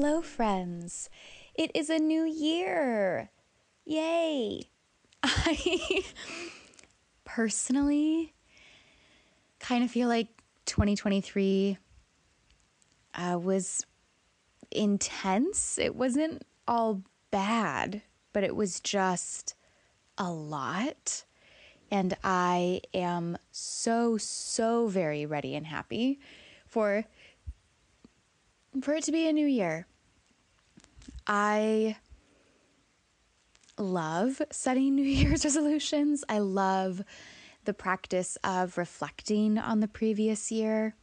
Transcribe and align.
Hello, 0.00 0.22
friends. 0.22 1.10
It 1.56 1.72
is 1.74 1.90
a 1.90 1.98
new 1.98 2.22
year. 2.22 3.30
Yay. 3.84 4.62
I 5.24 6.04
personally 7.24 8.32
kind 9.58 9.82
of 9.82 9.90
feel 9.90 10.06
like 10.06 10.28
2023 10.66 11.78
uh, 13.16 13.40
was 13.42 13.84
intense. 14.70 15.80
It 15.80 15.96
wasn't 15.96 16.44
all 16.68 17.02
bad, 17.32 18.02
but 18.32 18.44
it 18.44 18.54
was 18.54 18.78
just 18.78 19.56
a 20.16 20.30
lot. 20.30 21.24
And 21.90 22.16
I 22.22 22.82
am 22.94 23.36
so, 23.50 24.16
so 24.16 24.86
very 24.86 25.26
ready 25.26 25.56
and 25.56 25.66
happy 25.66 26.20
for 26.68 27.04
for 28.80 28.94
it 28.94 29.02
to 29.02 29.10
be 29.10 29.26
a 29.26 29.32
new 29.32 29.46
year. 29.46 29.87
I 31.28 31.96
love 33.76 34.40
setting 34.50 34.94
New 34.94 35.02
Year's 35.04 35.44
resolutions. 35.44 36.24
I 36.28 36.38
love 36.38 37.02
the 37.64 37.74
practice 37.74 38.38
of 38.42 38.78
reflecting 38.78 39.58
on 39.58 39.80
the 39.80 39.88
previous 39.88 40.50
year. 40.50 40.94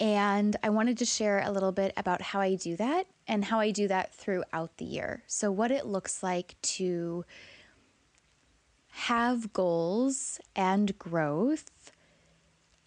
And 0.00 0.56
I 0.62 0.70
wanted 0.70 0.98
to 0.98 1.04
share 1.04 1.40
a 1.40 1.50
little 1.50 1.72
bit 1.72 1.92
about 1.96 2.22
how 2.22 2.40
I 2.40 2.54
do 2.54 2.76
that 2.76 3.06
and 3.26 3.44
how 3.44 3.60
I 3.60 3.70
do 3.70 3.88
that 3.88 4.14
throughout 4.14 4.76
the 4.76 4.84
year. 4.84 5.22
So, 5.26 5.50
what 5.50 5.70
it 5.70 5.86
looks 5.86 6.22
like 6.22 6.54
to 6.62 7.24
have 8.90 9.52
goals 9.52 10.40
and 10.54 10.96
growth 10.98 11.92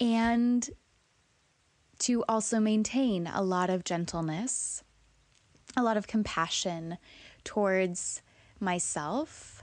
and 0.00 0.68
to 2.00 2.24
also 2.28 2.60
maintain 2.60 3.26
a 3.26 3.42
lot 3.42 3.70
of 3.70 3.84
gentleness, 3.84 4.82
a 5.76 5.82
lot 5.82 5.96
of 5.96 6.06
compassion 6.06 6.98
towards 7.44 8.22
myself, 8.60 9.62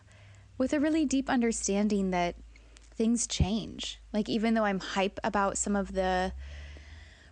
with 0.58 0.74
a 0.74 0.80
really 0.80 1.06
deep 1.06 1.30
understanding 1.30 2.12
that 2.12 2.36
things 2.92 3.26
change. 3.28 4.00
Like, 4.12 4.28
even 4.28 4.54
though 4.54 4.66
I'm 4.66 4.80
hype 4.80 5.20
about 5.24 5.58
some 5.58 5.76
of 5.76 5.94
the 5.94 6.34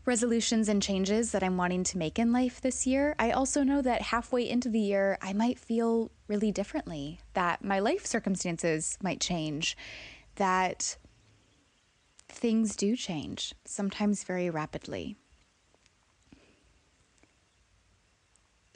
resolutions 0.05 0.69
and 0.69 0.81
changes 0.81 1.33
that 1.33 1.43
I'm 1.43 1.57
wanting 1.57 1.83
to 1.83 1.97
make 1.97 2.17
in 2.17 2.31
life 2.31 2.61
this 2.61 2.87
year, 2.87 3.13
I 3.19 3.31
also 3.31 3.63
know 3.63 3.81
that 3.81 4.03
halfway 4.03 4.47
into 4.49 4.69
the 4.69 4.79
year, 4.79 5.17
I 5.21 5.33
might 5.33 5.59
feel 5.59 6.09
really 6.29 6.53
differently, 6.53 7.19
that 7.33 7.61
my 7.61 7.79
life 7.79 8.05
circumstances 8.05 8.97
might 9.03 9.19
change, 9.19 9.75
that 10.35 10.97
things 12.29 12.77
do 12.77 12.95
change, 12.95 13.53
sometimes 13.65 14.23
very 14.23 14.49
rapidly. 14.49 15.17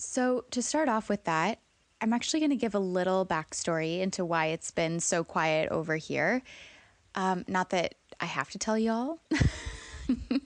So, 0.03 0.45
to 0.49 0.63
start 0.63 0.89
off 0.89 1.09
with 1.09 1.25
that, 1.25 1.59
I'm 2.01 2.11
actually 2.11 2.39
going 2.39 2.49
to 2.49 2.55
give 2.55 2.73
a 2.73 2.79
little 2.79 3.23
backstory 3.23 3.99
into 3.99 4.25
why 4.25 4.47
it's 4.47 4.71
been 4.71 4.99
so 4.99 5.23
quiet 5.23 5.69
over 5.69 5.95
here. 5.95 6.41
Um, 7.13 7.45
not 7.47 7.69
that 7.69 7.93
I 8.19 8.25
have 8.25 8.49
to 8.49 8.57
tell 8.57 8.79
y'all, 8.79 9.19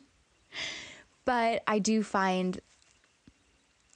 but 1.26 1.64
I 1.66 1.80
do 1.80 2.04
find 2.04 2.60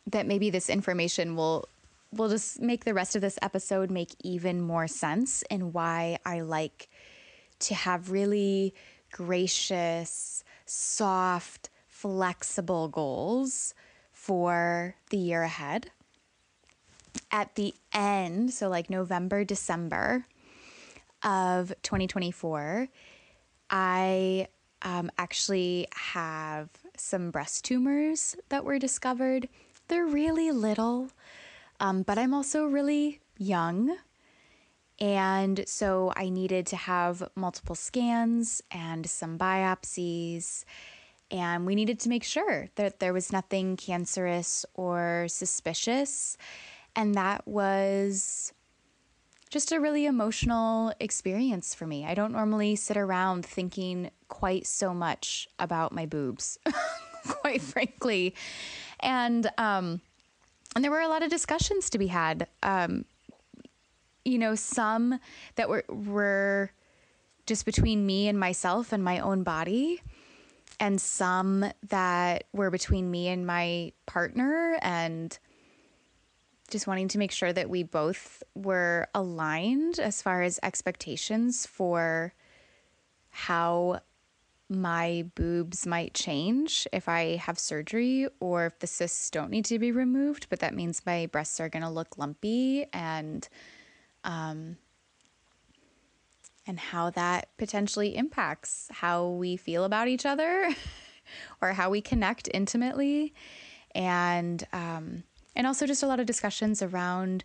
that 0.07 0.25
maybe 0.25 0.49
this 0.49 0.69
information 0.69 1.35
will 1.35 1.67
will 2.13 2.29
just 2.29 2.61
make 2.61 2.85
the 2.85 2.93
rest 2.93 3.17
of 3.17 3.21
this 3.21 3.37
episode 3.41 3.91
make 3.91 4.15
even 4.23 4.61
more 4.61 4.87
sense 4.87 5.43
and 5.51 5.73
why 5.73 6.19
I 6.25 6.39
like 6.39 6.87
to 7.59 7.75
have 7.75 8.11
really 8.11 8.73
gracious, 9.11 10.45
soft, 10.65 11.69
flexible 11.89 12.87
goals 12.87 13.73
for 14.19 14.95
the 15.11 15.17
year 15.17 15.43
ahead. 15.43 15.89
At 17.31 17.55
the 17.55 17.73
end, 17.93 18.53
so 18.53 18.67
like 18.67 18.89
November, 18.89 19.45
December 19.45 20.25
of 21.23 21.69
2024, 21.83 22.89
I 23.69 24.47
um, 24.81 25.09
actually 25.17 25.87
have 25.93 26.69
some 26.97 27.31
breast 27.31 27.63
tumors 27.63 28.35
that 28.49 28.65
were 28.65 28.77
discovered. 28.77 29.47
They're 29.87 30.05
really 30.05 30.51
little, 30.51 31.09
um, 31.79 32.03
but 32.03 32.17
I'm 32.17 32.33
also 32.33 32.65
really 32.65 33.21
young. 33.37 33.95
And 34.99 35.63
so 35.65 36.11
I 36.17 36.27
needed 36.27 36.67
to 36.67 36.75
have 36.75 37.29
multiple 37.35 37.75
scans 37.75 38.61
and 38.69 39.09
some 39.09 39.37
biopsies. 39.39 40.65
And 41.31 41.65
we 41.65 41.75
needed 41.75 41.99
to 42.01 42.09
make 42.09 42.23
sure 42.23 42.69
that 42.75 42.99
there 42.99 43.13
was 43.13 43.31
nothing 43.31 43.77
cancerous 43.77 44.65
or 44.73 45.27
suspicious. 45.29 46.37
And 46.95 47.13
that 47.15 47.47
was 47.47 48.51
just 49.49 49.71
a 49.71 49.79
really 49.79 50.05
emotional 50.05 50.93
experience 50.99 51.73
for 51.75 51.85
me. 51.85 52.05
I 52.05 52.13
don't 52.13 52.31
normally 52.31 52.75
sit 52.75 52.97
around 52.97 53.45
thinking 53.45 54.11
quite 54.27 54.65
so 54.65 54.93
much 54.93 55.47
about 55.59 55.91
my 55.91 56.05
boobs, 56.05 56.57
quite 57.27 57.61
frankly. 57.61 58.35
And, 58.99 59.49
um, 59.57 60.01
and 60.75 60.83
there 60.83 60.91
were 60.91 61.01
a 61.01 61.07
lot 61.07 61.23
of 61.23 61.29
discussions 61.29 61.89
to 61.91 61.97
be 61.97 62.07
had. 62.07 62.47
Um, 62.63 63.05
you 64.25 64.37
know, 64.37 64.55
some 64.55 65.19
that 65.55 65.69
were 65.69 65.83
were 65.89 66.71
just 67.45 67.65
between 67.65 68.05
me 68.05 68.27
and 68.27 68.39
myself 68.39 68.93
and 68.93 69.03
my 69.03 69.19
own 69.19 69.43
body, 69.43 70.01
and 70.79 70.99
some 70.99 71.65
that 71.89 72.45
were 72.53 72.69
between 72.69 73.11
me 73.11 73.27
and 73.27 73.45
my 73.45 73.91
partner 74.05 74.77
and 74.81 75.37
just 76.69 76.87
wanting 76.87 77.07
to 77.09 77.17
make 77.17 77.31
sure 77.31 77.51
that 77.51 77.69
we 77.69 77.83
both 77.83 78.43
were 78.55 79.07
aligned 79.13 79.99
as 79.99 80.21
far 80.21 80.41
as 80.41 80.59
expectations 80.63 81.65
for 81.65 82.33
how 83.29 83.99
my 84.69 85.25
boobs 85.33 85.87
might 85.87 86.13
change 86.13 86.87
if 86.93 87.09
I 87.09 87.37
have 87.37 87.57
surgery 87.57 88.27
or 88.39 88.67
if 88.67 88.79
the 88.79 88.87
cysts 88.87 89.31
don't 89.31 89.49
need 89.49 89.65
to 89.65 89.79
be 89.79 89.91
removed, 89.91 90.45
but 90.49 90.59
that 90.59 90.75
means 90.75 91.05
my 91.05 91.25
breasts 91.25 91.59
are 91.59 91.69
going 91.69 91.81
to 91.83 91.89
look 91.89 92.17
lumpy 92.19 92.85
and 92.93 93.47
um, 94.23 94.77
and 96.69 96.79
how 96.79 97.09
that 97.09 97.49
potentially 97.57 98.15
impacts 98.15 98.87
how 98.91 99.27
we 99.27 99.57
feel 99.57 99.85
about 99.85 100.07
each 100.07 100.23
other 100.23 100.69
or 101.61 101.73
how 101.73 101.89
we 101.89 101.99
connect 101.99 102.47
intimately. 102.53 103.33
And 103.95 104.63
um, 104.71 105.23
and 105.55 105.65
also 105.65 105.87
just 105.87 106.03
a 106.03 106.07
lot 106.07 106.19
of 106.19 106.27
discussions 106.27 106.83
around 106.83 107.43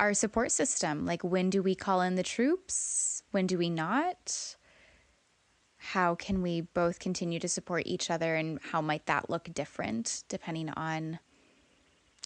our 0.00 0.12
support 0.12 0.50
system. 0.50 1.06
Like 1.06 1.22
when 1.22 1.48
do 1.48 1.62
we 1.62 1.76
call 1.76 2.00
in 2.00 2.16
the 2.16 2.24
troops? 2.24 3.22
When 3.30 3.46
do 3.46 3.56
we 3.56 3.70
not? 3.70 4.56
How 5.76 6.16
can 6.16 6.42
we 6.42 6.62
both 6.62 6.98
continue 6.98 7.38
to 7.38 7.48
support 7.48 7.84
each 7.86 8.10
other 8.10 8.34
and 8.34 8.58
how 8.72 8.80
might 8.80 9.06
that 9.06 9.30
look 9.30 9.48
different 9.54 10.24
depending 10.28 10.70
on 10.70 11.20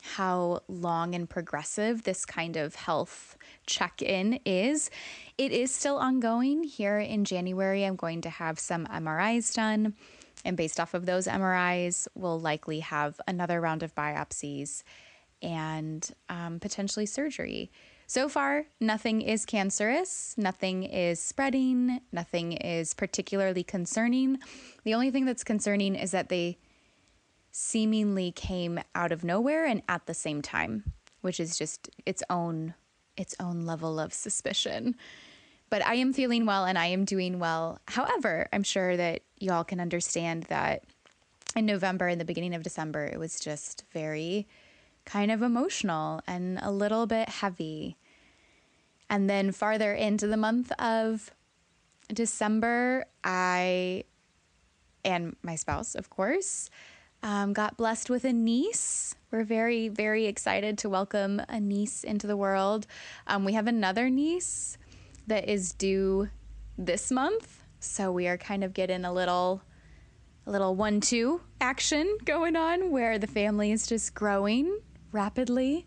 how 0.02 0.60
long 0.68 1.14
and 1.14 1.28
progressive 1.28 2.02
this 2.02 2.24
kind 2.24 2.56
of 2.56 2.74
health 2.74 3.36
check 3.66 4.02
in 4.02 4.40
is. 4.44 4.90
It 5.38 5.52
is 5.52 5.70
still 5.70 5.96
ongoing. 5.96 6.64
Here 6.64 6.98
in 6.98 7.24
January, 7.24 7.84
I'm 7.84 7.96
going 7.96 8.20
to 8.22 8.30
have 8.30 8.58
some 8.58 8.86
MRIs 8.86 9.54
done. 9.54 9.94
And 10.44 10.56
based 10.56 10.80
off 10.80 10.94
of 10.94 11.06
those 11.06 11.26
MRIs, 11.26 12.08
we'll 12.14 12.40
likely 12.40 12.80
have 12.80 13.20
another 13.28 13.60
round 13.60 13.82
of 13.82 13.94
biopsies 13.94 14.82
and 15.42 16.08
um, 16.28 16.60
potentially 16.60 17.06
surgery. 17.06 17.70
So 18.06 18.28
far, 18.28 18.66
nothing 18.80 19.22
is 19.22 19.46
cancerous, 19.46 20.34
nothing 20.36 20.82
is 20.82 21.20
spreading, 21.20 22.00
nothing 22.10 22.54
is 22.54 22.92
particularly 22.92 23.62
concerning. 23.62 24.38
The 24.82 24.94
only 24.94 25.12
thing 25.12 25.26
that's 25.26 25.44
concerning 25.44 25.94
is 25.94 26.10
that 26.10 26.28
they 26.28 26.58
seemingly 27.50 28.32
came 28.32 28.80
out 28.94 29.12
of 29.12 29.24
nowhere 29.24 29.64
and 29.66 29.82
at 29.88 30.06
the 30.06 30.14
same 30.14 30.42
time, 30.42 30.92
which 31.20 31.40
is 31.40 31.58
just 31.58 31.90
its 32.06 32.22
own 32.30 32.74
its 33.16 33.34
own 33.38 33.62
level 33.62 34.00
of 34.00 34.14
suspicion. 34.14 34.96
But 35.68 35.84
I 35.84 35.94
am 35.94 36.12
feeling 36.12 36.46
well 36.46 36.64
and 36.64 36.78
I 36.78 36.86
am 36.86 37.04
doing 37.04 37.38
well. 37.38 37.78
However, 37.86 38.48
I'm 38.52 38.62
sure 38.62 38.96
that 38.96 39.22
y'all 39.38 39.64
can 39.64 39.78
understand 39.78 40.44
that 40.44 40.84
in 41.54 41.66
November 41.66 42.08
and 42.08 42.20
the 42.20 42.24
beginning 42.24 42.54
of 42.54 42.62
December, 42.62 43.04
it 43.04 43.18
was 43.18 43.38
just 43.38 43.84
very 43.92 44.46
kind 45.04 45.30
of 45.30 45.42
emotional 45.42 46.22
and 46.26 46.58
a 46.62 46.70
little 46.70 47.06
bit 47.06 47.28
heavy. 47.28 47.96
And 49.08 49.28
then 49.28 49.52
farther 49.52 49.92
into 49.92 50.26
the 50.26 50.36
month 50.36 50.72
of 50.72 51.30
December, 52.12 53.04
I 53.22 54.04
and 55.04 55.36
my 55.42 55.56
spouse, 55.56 55.94
of 55.94 56.10
course, 56.10 56.70
um, 57.22 57.52
got 57.52 57.76
blessed 57.76 58.10
with 58.10 58.24
a 58.24 58.32
niece. 58.32 59.14
We're 59.30 59.44
very, 59.44 59.88
very 59.88 60.26
excited 60.26 60.78
to 60.78 60.88
welcome 60.88 61.40
a 61.48 61.60
niece 61.60 62.04
into 62.04 62.26
the 62.26 62.36
world. 62.36 62.86
Um, 63.26 63.44
we 63.44 63.52
have 63.52 63.66
another 63.66 64.10
niece 64.10 64.76
that 65.26 65.48
is 65.48 65.72
due 65.72 66.30
this 66.76 67.10
month, 67.10 67.62
so 67.78 68.10
we 68.10 68.26
are 68.26 68.38
kind 68.38 68.64
of 68.64 68.72
getting 68.72 69.04
a 69.04 69.12
little, 69.12 69.62
a 70.46 70.50
little 70.50 70.74
one 70.74 71.00
two 71.00 71.40
action 71.60 72.18
going 72.24 72.56
on 72.56 72.90
where 72.90 73.18
the 73.18 73.26
family 73.26 73.70
is 73.70 73.86
just 73.86 74.14
growing 74.14 74.80
rapidly. 75.12 75.86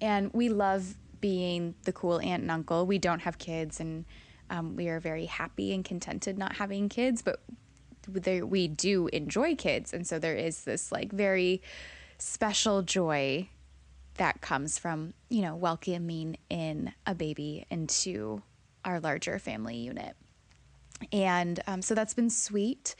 And 0.00 0.30
we 0.32 0.48
love 0.48 0.96
being 1.20 1.74
the 1.84 1.92
cool 1.92 2.20
aunt 2.20 2.42
and 2.42 2.50
uncle. 2.50 2.86
We 2.86 2.98
don't 2.98 3.20
have 3.20 3.38
kids 3.38 3.80
and 3.80 4.04
um, 4.50 4.76
we 4.76 4.88
are 4.88 5.00
very 5.00 5.26
happy 5.26 5.74
and 5.74 5.84
contented 5.84 6.38
not 6.38 6.56
having 6.56 6.88
kids, 6.88 7.22
but 7.22 7.40
we 8.08 8.68
do 8.68 9.08
enjoy 9.08 9.54
kids. 9.54 9.92
And 9.92 10.06
so 10.06 10.18
there 10.18 10.34
is 10.34 10.64
this 10.64 10.92
like 10.92 11.12
very 11.12 11.62
special 12.18 12.82
joy 12.82 13.48
that 14.14 14.40
comes 14.40 14.78
from, 14.78 15.12
you 15.28 15.42
know, 15.42 15.54
welcoming 15.54 16.38
in 16.48 16.92
a 17.06 17.14
baby 17.14 17.66
into 17.70 18.42
our 18.84 19.00
larger 19.00 19.38
family 19.38 19.76
unit. 19.76 20.16
And 21.12 21.60
um, 21.66 21.82
so 21.82 21.94
that's 21.94 22.14
been 22.14 22.30
sweet. 22.30 22.94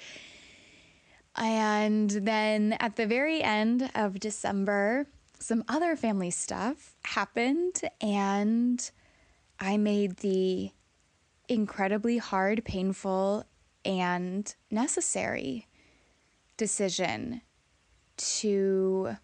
And 1.36 2.10
then 2.10 2.76
at 2.80 2.96
the 2.96 3.06
very 3.06 3.42
end 3.42 3.90
of 3.94 4.20
December, 4.20 5.06
some 5.38 5.64
other 5.68 5.96
family 5.96 6.30
stuff 6.30 6.94
happened, 7.04 7.82
and 8.00 8.90
I 9.60 9.76
made 9.76 10.18
the 10.18 10.70
incredibly 11.48 12.18
hard, 12.18 12.64
painful, 12.64 13.44
and 13.86 14.54
necessary 14.70 15.68
decision 16.56 17.40
to 18.16 19.16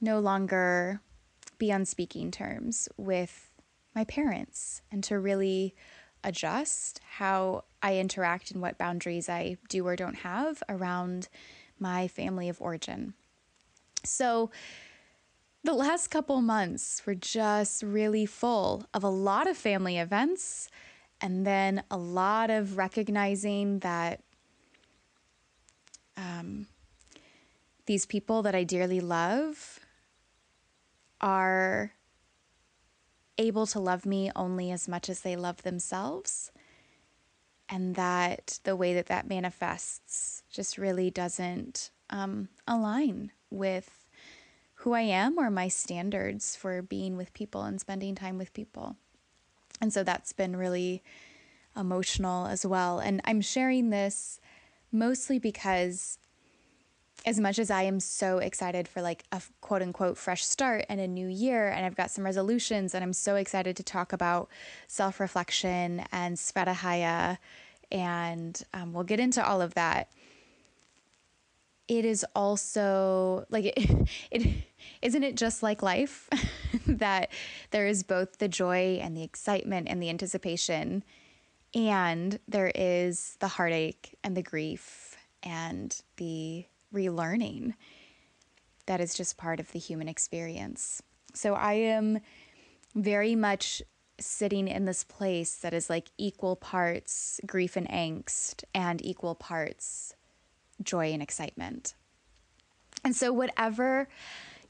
no 0.00 0.20
longer 0.20 1.00
be 1.58 1.72
on 1.72 1.84
speaking 1.84 2.30
terms 2.30 2.88
with 2.96 3.50
my 3.94 4.04
parents 4.04 4.82
and 4.90 5.02
to 5.04 5.18
really 5.18 5.74
adjust 6.22 7.00
how 7.16 7.64
I 7.82 7.96
interact 7.96 8.50
and 8.50 8.62
what 8.62 8.78
boundaries 8.78 9.28
I 9.28 9.56
do 9.68 9.86
or 9.86 9.96
don't 9.96 10.16
have 10.16 10.62
around 10.68 11.28
my 11.78 12.08
family 12.08 12.48
of 12.48 12.60
origin. 12.60 13.14
So, 14.04 14.50
the 15.62 15.74
last 15.74 16.08
couple 16.08 16.40
months 16.40 17.02
were 17.04 17.14
just 17.14 17.82
really 17.82 18.24
full 18.24 18.86
of 18.94 19.04
a 19.04 19.10
lot 19.10 19.46
of 19.46 19.58
family 19.58 19.98
events 19.98 20.70
and 21.20 21.46
then 21.46 21.82
a 21.90 21.96
lot 21.96 22.50
of 22.50 22.76
recognizing 22.76 23.80
that 23.80 24.20
um, 26.16 26.66
these 27.86 28.06
people 28.06 28.42
that 28.42 28.54
I 28.54 28.64
dearly 28.64 29.00
love 29.00 29.80
are 31.20 31.92
able 33.36 33.66
to 33.66 33.80
love 33.80 34.06
me 34.06 34.30
only 34.36 34.70
as 34.70 34.88
much 34.88 35.08
as 35.08 35.20
they 35.20 35.36
love 35.36 35.62
themselves. 35.62 36.52
And 37.68 37.94
that 37.94 38.58
the 38.64 38.76
way 38.76 38.94
that 38.94 39.06
that 39.06 39.28
manifests 39.28 40.42
just 40.50 40.76
really 40.76 41.10
doesn't 41.10 41.90
um, 42.10 42.48
align 42.66 43.32
with 43.50 44.06
who 44.74 44.92
I 44.92 45.02
am 45.02 45.38
or 45.38 45.50
my 45.50 45.68
standards 45.68 46.56
for 46.56 46.82
being 46.82 47.16
with 47.16 47.32
people 47.34 47.62
and 47.62 47.80
spending 47.80 48.14
time 48.14 48.38
with 48.38 48.52
people. 48.52 48.96
And 49.80 49.92
so 49.92 50.04
that's 50.04 50.32
been 50.32 50.56
really 50.56 51.02
emotional 51.76 52.46
as 52.46 52.66
well. 52.66 52.98
And 52.98 53.20
I'm 53.24 53.40
sharing 53.40 53.90
this 53.90 54.40
mostly 54.92 55.38
because 55.38 56.18
as 57.26 57.38
much 57.38 57.58
as 57.58 57.70
I 57.70 57.82
am 57.82 58.00
so 58.00 58.38
excited 58.38 58.88
for 58.88 59.02
like 59.02 59.24
a 59.30 59.42
quote 59.60 59.82
unquote 59.82 60.16
fresh 60.16 60.44
start 60.44 60.86
and 60.88 61.00
a 61.00 61.06
new 61.08 61.28
year, 61.28 61.68
and 61.68 61.84
I've 61.84 61.96
got 61.96 62.10
some 62.10 62.24
resolutions, 62.24 62.94
and 62.94 63.04
I'm 63.04 63.12
so 63.12 63.36
excited 63.36 63.76
to 63.76 63.82
talk 63.82 64.12
about 64.12 64.48
self 64.88 65.20
reflection 65.20 66.04
and 66.12 66.36
svadhyaya 66.36 67.38
and 67.92 68.62
um, 68.72 68.92
we'll 68.92 69.04
get 69.04 69.20
into 69.20 69.44
all 69.44 69.60
of 69.60 69.74
that. 69.74 70.08
It 71.88 72.04
is 72.04 72.24
also 72.34 73.46
like 73.50 73.64
it, 73.64 74.08
it 74.30 74.48
isn't 75.02 75.22
it 75.22 75.36
just 75.36 75.62
like 75.62 75.82
life 75.82 76.28
that 76.86 77.30
there 77.70 77.86
is 77.86 78.02
both 78.02 78.38
the 78.38 78.48
joy 78.48 78.98
and 79.02 79.16
the 79.16 79.22
excitement 79.22 79.88
and 79.88 80.02
the 80.02 80.10
anticipation, 80.10 81.04
and 81.74 82.38
there 82.48 82.72
is 82.74 83.36
the 83.40 83.48
heartache 83.48 84.16
and 84.24 84.36
the 84.36 84.42
grief 84.42 85.16
and 85.42 86.02
the 86.16 86.64
relearning 86.92 87.74
that 88.86 89.00
is 89.00 89.14
just 89.14 89.36
part 89.36 89.60
of 89.60 89.70
the 89.72 89.78
human 89.78 90.08
experience. 90.08 91.02
So 91.32 91.54
I 91.54 91.74
am 91.74 92.18
very 92.94 93.36
much 93.36 93.82
sitting 94.18 94.68
in 94.68 94.84
this 94.84 95.04
place 95.04 95.56
that 95.56 95.72
is 95.72 95.88
like 95.88 96.10
equal 96.18 96.56
parts 96.56 97.40
grief 97.46 97.76
and 97.76 97.88
angst 97.88 98.64
and 98.74 99.04
equal 99.04 99.34
parts 99.34 100.14
joy 100.82 101.12
and 101.12 101.22
excitement. 101.22 101.94
And 103.04 103.16
so, 103.16 103.32
whatever 103.32 104.08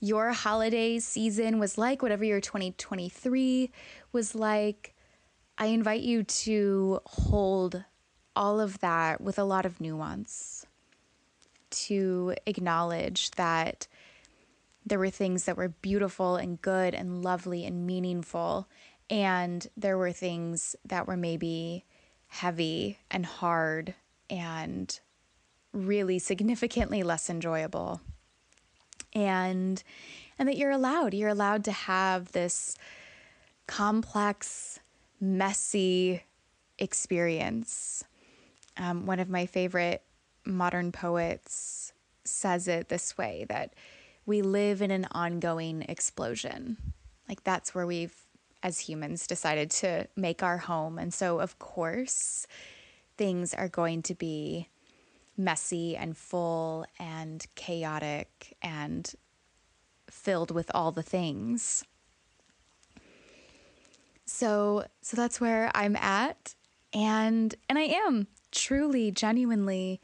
your 0.00 0.32
holiday 0.32 0.98
season 0.98 1.58
was 1.58 1.76
like, 1.78 2.02
whatever 2.02 2.24
your 2.24 2.40
2023 2.40 3.70
was 4.12 4.34
like, 4.34 4.94
I 5.58 5.66
invite 5.66 6.00
you 6.00 6.22
to 6.22 7.00
hold 7.04 7.84
all 8.34 8.60
of 8.60 8.80
that 8.80 9.20
with 9.20 9.38
a 9.38 9.44
lot 9.44 9.66
of 9.66 9.80
nuance 9.80 10.66
to 11.70 12.34
acknowledge 12.46 13.30
that 13.32 13.86
there 14.84 14.98
were 14.98 15.10
things 15.10 15.44
that 15.44 15.56
were 15.56 15.68
beautiful 15.68 16.36
and 16.36 16.60
good 16.60 16.94
and 16.94 17.22
lovely 17.22 17.64
and 17.64 17.86
meaningful. 17.86 18.68
And 19.08 19.66
there 19.76 19.98
were 19.98 20.12
things 20.12 20.74
that 20.86 21.06
were 21.06 21.16
maybe 21.16 21.84
heavy 22.28 22.98
and 23.10 23.26
hard 23.26 23.94
and 24.30 24.98
really 25.72 26.18
significantly 26.18 27.02
less 27.02 27.28
enjoyable. 27.28 28.00
And 29.12 29.82
and 30.38 30.48
that 30.48 30.56
you're 30.56 30.70
allowed, 30.70 31.14
you're 31.14 31.28
allowed 31.28 31.64
to 31.64 31.72
have 31.72 32.32
this 32.32 32.76
complex, 33.66 34.80
messy 35.20 36.22
experience. 36.78 38.04
Um, 38.76 39.06
one 39.06 39.20
of 39.20 39.28
my 39.28 39.46
favorite 39.46 40.02
modern 40.44 40.92
poets 40.92 41.92
says 42.24 42.68
it 42.68 42.88
this 42.88 43.18
way 43.18 43.44
that 43.48 43.74
we 44.26 44.42
live 44.42 44.80
in 44.82 44.90
an 44.90 45.06
ongoing 45.12 45.82
explosion. 45.88 46.76
Like 47.28 47.44
that's 47.44 47.74
where 47.74 47.86
we've, 47.86 48.14
as 48.62 48.80
humans, 48.80 49.26
decided 49.26 49.70
to 49.72 50.08
make 50.16 50.42
our 50.42 50.58
home. 50.58 50.98
And 50.98 51.12
so, 51.12 51.40
of 51.40 51.58
course, 51.58 52.46
things 53.16 53.54
are 53.54 53.68
going 53.68 54.02
to 54.02 54.14
be 54.14 54.68
messy 55.44 55.96
and 55.96 56.16
full 56.16 56.86
and 56.98 57.46
chaotic 57.54 58.56
and 58.62 59.12
filled 60.08 60.50
with 60.50 60.70
all 60.74 60.92
the 60.92 61.02
things. 61.02 61.84
So, 64.26 64.86
so 65.02 65.16
that's 65.16 65.40
where 65.40 65.70
I'm 65.74 65.96
at 65.96 66.54
and 66.92 67.54
and 67.68 67.78
I 67.78 67.82
am 67.82 68.26
truly 68.50 69.10
genuinely 69.10 70.00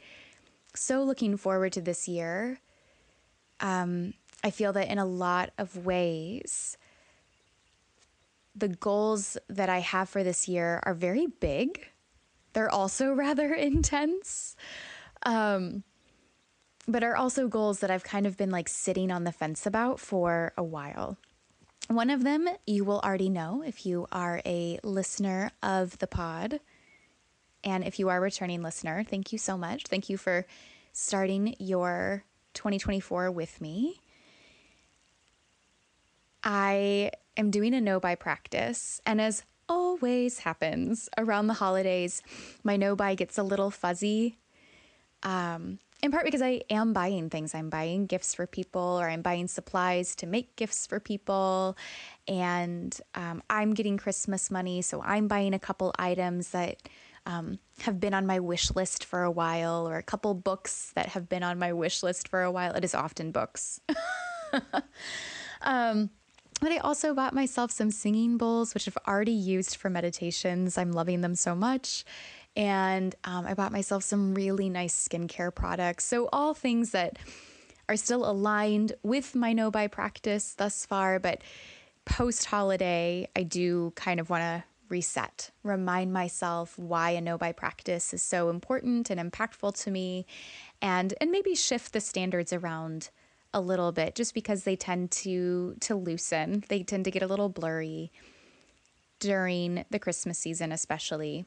so 0.75 1.03
looking 1.03 1.37
forward 1.37 1.73
to 1.73 1.81
this 1.81 2.07
year. 2.07 2.61
Um, 3.61 4.15
I 4.45 4.51
feel 4.51 4.73
that 4.75 4.89
in 4.89 4.99
a 4.99 5.07
lot 5.07 5.51
of 5.59 5.87
ways, 5.87 6.77
the 8.55 8.69
goals 8.69 9.37
that 9.49 9.69
I 9.69 9.79
have 9.81 10.09
for 10.09 10.23
this 10.23 10.49
year 10.49 10.81
are 10.85 10.95
very 10.95 11.27
big. 11.27 11.89
They're 12.53 12.71
also 12.71 13.13
rather 13.15 13.55
intense, 13.55 14.57
um, 15.27 15.83
but 16.89 17.03
are 17.05 17.17
also 17.17 17.49
goals 17.49 17.81
that 17.81 17.91
I've 17.91 18.05
kind 18.05 18.27
of 18.27 18.37
been 18.37 18.51
like 18.51 18.69
sitting 18.69 19.11
on 19.11 19.25
the 19.25 19.33
fence 19.33 19.67
about 19.67 20.01
for 20.01 20.53
a 20.57 20.63
while. 20.63 21.19
One 21.89 22.11
of 22.11 22.25
them 22.25 22.49
you 22.67 22.85
will 22.85 23.01
already 23.01 23.29
know 23.29 23.63
if 23.67 23.85
you 23.85 24.07
are 24.11 24.41
a 24.47 24.79
listener 24.83 25.51
of 25.63 25.99
the 25.99 26.07
pod. 26.07 26.61
And 27.65 27.85
if 27.85 27.99
you 27.99 28.09
are 28.09 28.19
a 28.19 28.21
returning 28.21 28.63
listener, 28.63 29.03
thank 29.03 29.33
you 29.33 29.39
so 29.39 29.59
much. 29.59 29.85
Thank 29.89 30.09
you 30.09 30.17
for 30.17 30.47
starting 30.93 31.57
your 31.59 32.25
2024 32.55 33.33
with 33.33 33.61
me. 33.61 34.01
I 36.45 37.11
am 37.37 37.51
doing 37.51 37.75
a 37.75 37.81
no 37.81 37.99
buy 37.99 38.15
practice, 38.15 39.01
and 39.05 39.21
as 39.21 39.43
always 39.69 40.41
happens 40.41 41.09
around 41.19 41.49
the 41.49 41.55
holidays, 41.55 42.23
my 42.63 42.77
no 42.77 42.95
buy 42.95 43.17
gets 43.17 43.37
a 43.37 43.43
little 43.43 43.73
fuzzy. 43.73 44.39
Um, 45.23 45.79
in 46.03 46.13
part 46.13 46.25
because 46.25 46.43
I 46.43 46.61
am 46.71 46.93
buying 46.93 47.31
things. 47.31 47.55
I'm 47.55 47.71
buying 47.71 48.07
gifts 48.07 48.35
for 48.35 48.47
people, 48.47 48.99
or 49.01 49.09
I'm 49.09 49.23
buying 49.23 49.49
supplies 49.49 50.15
to 50.17 50.27
make 50.27 50.55
gifts 50.57 50.87
for 50.87 51.01
people. 51.01 51.77
And 52.29 52.99
um, 53.15 53.43
I'm 53.49 53.75
getting 53.75 53.97
Christmas 53.97 54.51
money, 54.51 54.83
so 54.83 55.03
I'm 55.03 55.27
buying 55.27 55.55
a 55.55 55.59
couple 55.59 55.95
items 55.99 56.51
that 56.51 56.83
um, 57.25 57.59
have 57.81 57.99
been 57.99 58.15
on 58.15 58.27
my 58.27 58.39
wish 58.39 58.75
list 58.75 59.05
for 59.05 59.23
a 59.23 59.31
while, 59.31 59.89
or 59.89 59.97
a 59.97 60.03
couple 60.03 60.35
books 60.35 60.93
that 60.95 61.09
have 61.09 61.29
been 61.29 61.43
on 61.43 61.59
my 61.59 61.73
wish 61.73 62.03
list 62.03 62.29
for 62.29 62.43
a 62.43 62.51
while. 62.51 62.73
It 62.75 62.85
is 62.85 62.95
often 62.95 63.33
books. 63.33 63.81
um, 65.63 66.11
but 66.61 66.73
I 66.73 66.79
also 66.79 67.15
bought 67.15 67.35
myself 67.35 67.71
some 67.71 67.91
singing 67.91 68.39
bowls, 68.39 68.75
which 68.75 68.89
I've 68.89 68.99
already 69.07 69.33
used 69.33 69.77
for 69.77 69.91
meditations. 69.91 70.79
I'm 70.79 70.93
loving 70.93 71.21
them 71.21 71.35
so 71.35 71.55
much. 71.55 72.05
And 72.57 73.15
um, 73.25 73.47
I 73.47 73.55
bought 73.55 73.73
myself 73.73 74.03
some 74.03 74.35
really 74.35 74.69
nice 74.69 75.09
skincare 75.09 75.55
products. 75.55 76.05
So, 76.05 76.29
all 76.33 76.55
things 76.55 76.91
that 76.93 77.19
are 77.89 77.97
still 77.97 78.29
aligned 78.29 78.93
with 79.03 79.35
my 79.35 79.53
no 79.53 79.71
buy 79.71 79.87
practice 79.87 80.55
thus 80.55 80.87
far. 80.87 81.19
But 81.19 81.43
post 82.05 82.47
holiday, 82.47 83.29
I 83.37 83.43
do 83.43 83.93
kind 83.95 84.21
of 84.21 84.31
want 84.31 84.43
to 84.43 84.65
reset, 84.89 85.51
remind 85.63 86.13
myself 86.13 86.79
why 86.79 87.11
a 87.11 87.21
no 87.21 87.37
buy 87.37 87.53
practice 87.53 88.15
is 88.15 88.23
so 88.23 88.51
important 88.51 89.11
and 89.11 89.21
impactful 89.21 89.83
to 89.83 89.91
me, 89.91 90.27
and, 90.81 91.13
and 91.21 91.31
maybe 91.31 91.55
shift 91.55 91.93
the 91.93 92.01
standards 92.01 92.53
around 92.53 93.11
a 93.53 93.61
little 93.61 93.91
bit 93.93 94.15
just 94.15 94.35
because 94.35 94.65
they 94.65 94.77
tend 94.77 95.11
to 95.11 95.75
to 95.81 95.95
loosen. 95.95 96.63
They 96.69 96.83
tend 96.83 97.05
to 97.07 97.11
get 97.11 97.23
a 97.23 97.27
little 97.27 97.49
blurry 97.49 98.13
during 99.19 99.85
the 99.91 99.99
Christmas 99.99 100.39
season 100.39 100.73
especially. 100.73 101.47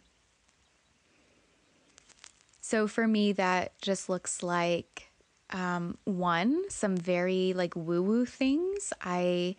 So 2.69 2.87
for 2.87 3.07
me 3.07 3.31
that 3.33 3.79
just 3.81 4.09
looks 4.09 4.43
like 4.43 5.09
um, 5.49 5.97
one, 6.03 6.69
some 6.69 6.95
very 6.95 7.53
like 7.53 7.75
woo 7.75 8.03
woo 8.03 8.25
things. 8.25 8.93
I 9.01 9.55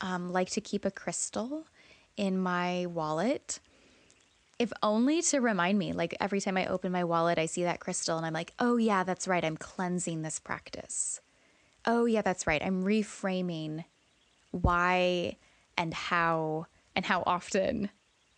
um, 0.00 0.30
like 0.30 0.50
to 0.50 0.60
keep 0.60 0.84
a 0.84 0.90
crystal 0.90 1.66
in 2.16 2.38
my 2.38 2.86
wallet. 2.86 3.60
If 4.58 4.72
only 4.82 5.22
to 5.22 5.40
remind 5.40 5.78
me, 5.78 5.94
like 5.94 6.14
every 6.20 6.40
time 6.40 6.58
I 6.58 6.66
open 6.66 6.92
my 6.92 7.04
wallet, 7.04 7.38
I 7.38 7.46
see 7.46 7.64
that 7.64 7.80
crystal 7.80 8.18
and 8.18 8.26
I'm 8.26 8.34
like, 8.34 8.52
oh, 8.58 8.76
yeah, 8.76 9.04
that's 9.04 9.26
right. 9.26 9.42
I'm 9.42 9.56
cleansing 9.56 10.20
this 10.20 10.38
practice 10.38 11.20
oh, 11.86 12.04
yeah, 12.04 12.22
that's 12.22 12.46
right. 12.46 12.62
I'm 12.64 12.84
reframing 12.84 13.84
why 14.50 15.36
and 15.76 15.94
how 15.94 16.66
and 16.94 17.04
how 17.04 17.22
often 17.26 17.88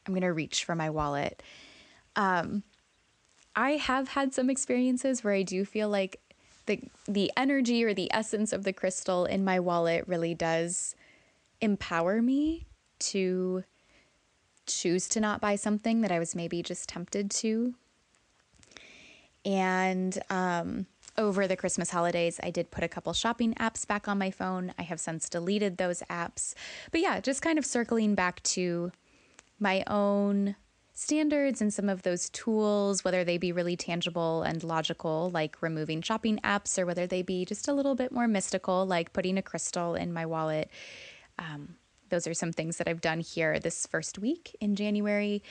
I'm 0.07 0.13
going 0.13 0.23
to 0.23 0.33
reach 0.33 0.65
for 0.65 0.75
my 0.75 0.91
wallet. 0.91 1.43
Um, 2.17 2.63
I 3.55 3.73
have 3.73 4.09
had 4.09 4.33
some 4.33 4.49
experiences 4.49 5.23
where 5.23 5.35
I 5.35 5.43
do 5.43 5.65
feel 5.65 5.89
like 5.89 6.21
the 6.67 6.81
the 7.07 7.31
energy 7.37 7.85
or 7.85 7.93
the 7.93 8.13
essence 8.13 8.53
of 8.53 8.65
the 8.65 8.73
crystal 8.73 9.25
in 9.25 9.45
my 9.45 9.59
wallet 9.61 10.05
really 10.07 10.35
does 10.35 10.95
empower 11.61 12.23
me 12.23 12.67
to 12.99 13.65
choose 14.67 15.09
to 15.09 15.21
not 15.21 15.41
buy 15.41 15.57
something 15.57 16.01
that 16.03 16.13
I 16.13 16.19
was 16.19 16.35
maybe 16.35 16.63
just 16.63 16.89
tempted 16.89 17.31
to. 17.33 17.75
And 19.45 20.17
um, 20.31 20.87
over 21.19 21.49
the 21.49 21.57
Christmas 21.57 21.91
holidays, 21.91 22.39
I 22.43 22.51
did 22.51 22.71
put 22.71 22.85
a 22.85 22.89
couple 22.89 23.13
shopping 23.13 23.55
apps 23.55 23.87
back 23.87 24.07
on 24.07 24.19
my 24.19 24.31
phone. 24.31 24.73
I 24.79 24.83
have 24.83 25.01
since 25.01 25.29
deleted 25.29 25.77
those 25.77 26.03
apps. 26.09 26.55
But 26.93 27.01
yeah, 27.01 27.21
just 27.21 27.43
kind 27.43 27.59
of 27.59 27.67
circling 27.67 28.15
back 28.15 28.43
to 28.45 28.93
my 29.59 29.83
own 29.89 30.55
standards 30.95 31.61
and 31.61 31.73
some 31.73 31.89
of 31.89 32.03
those 32.03 32.29
tools, 32.31 33.05
whether 33.05 33.25
they 33.25 33.39
be 33.39 33.53
really 33.53 33.77
tangible 33.77 34.43
and 34.43 34.63
logical, 34.63 35.31
like 35.33 35.61
removing 35.63 36.03
shopping 36.03 36.39
apps, 36.45 36.79
or 36.79 36.87
whether 36.87 37.07
they 37.07 37.23
be 37.23 37.45
just 37.45 37.69
a 37.69 37.73
little 37.73 37.95
bit 37.95 38.13
more 38.13 38.29
mystical, 38.29 38.87
like 38.87 39.13
putting 39.13 39.39
a 39.39 39.43
crystal 39.43 39.95
in 39.95 40.13
my 40.13 40.27
wallet. 40.27 40.71
Um, 41.39 41.77
those 42.13 42.27
are 42.27 42.35
some 42.35 42.53
things 42.53 42.77
that 42.77 42.87
I've 42.87 43.01
done 43.01 43.21
here 43.21 43.59
this 43.59 43.87
first 43.87 44.19
week 44.19 44.55
in 44.61 44.77
January. 44.77 45.43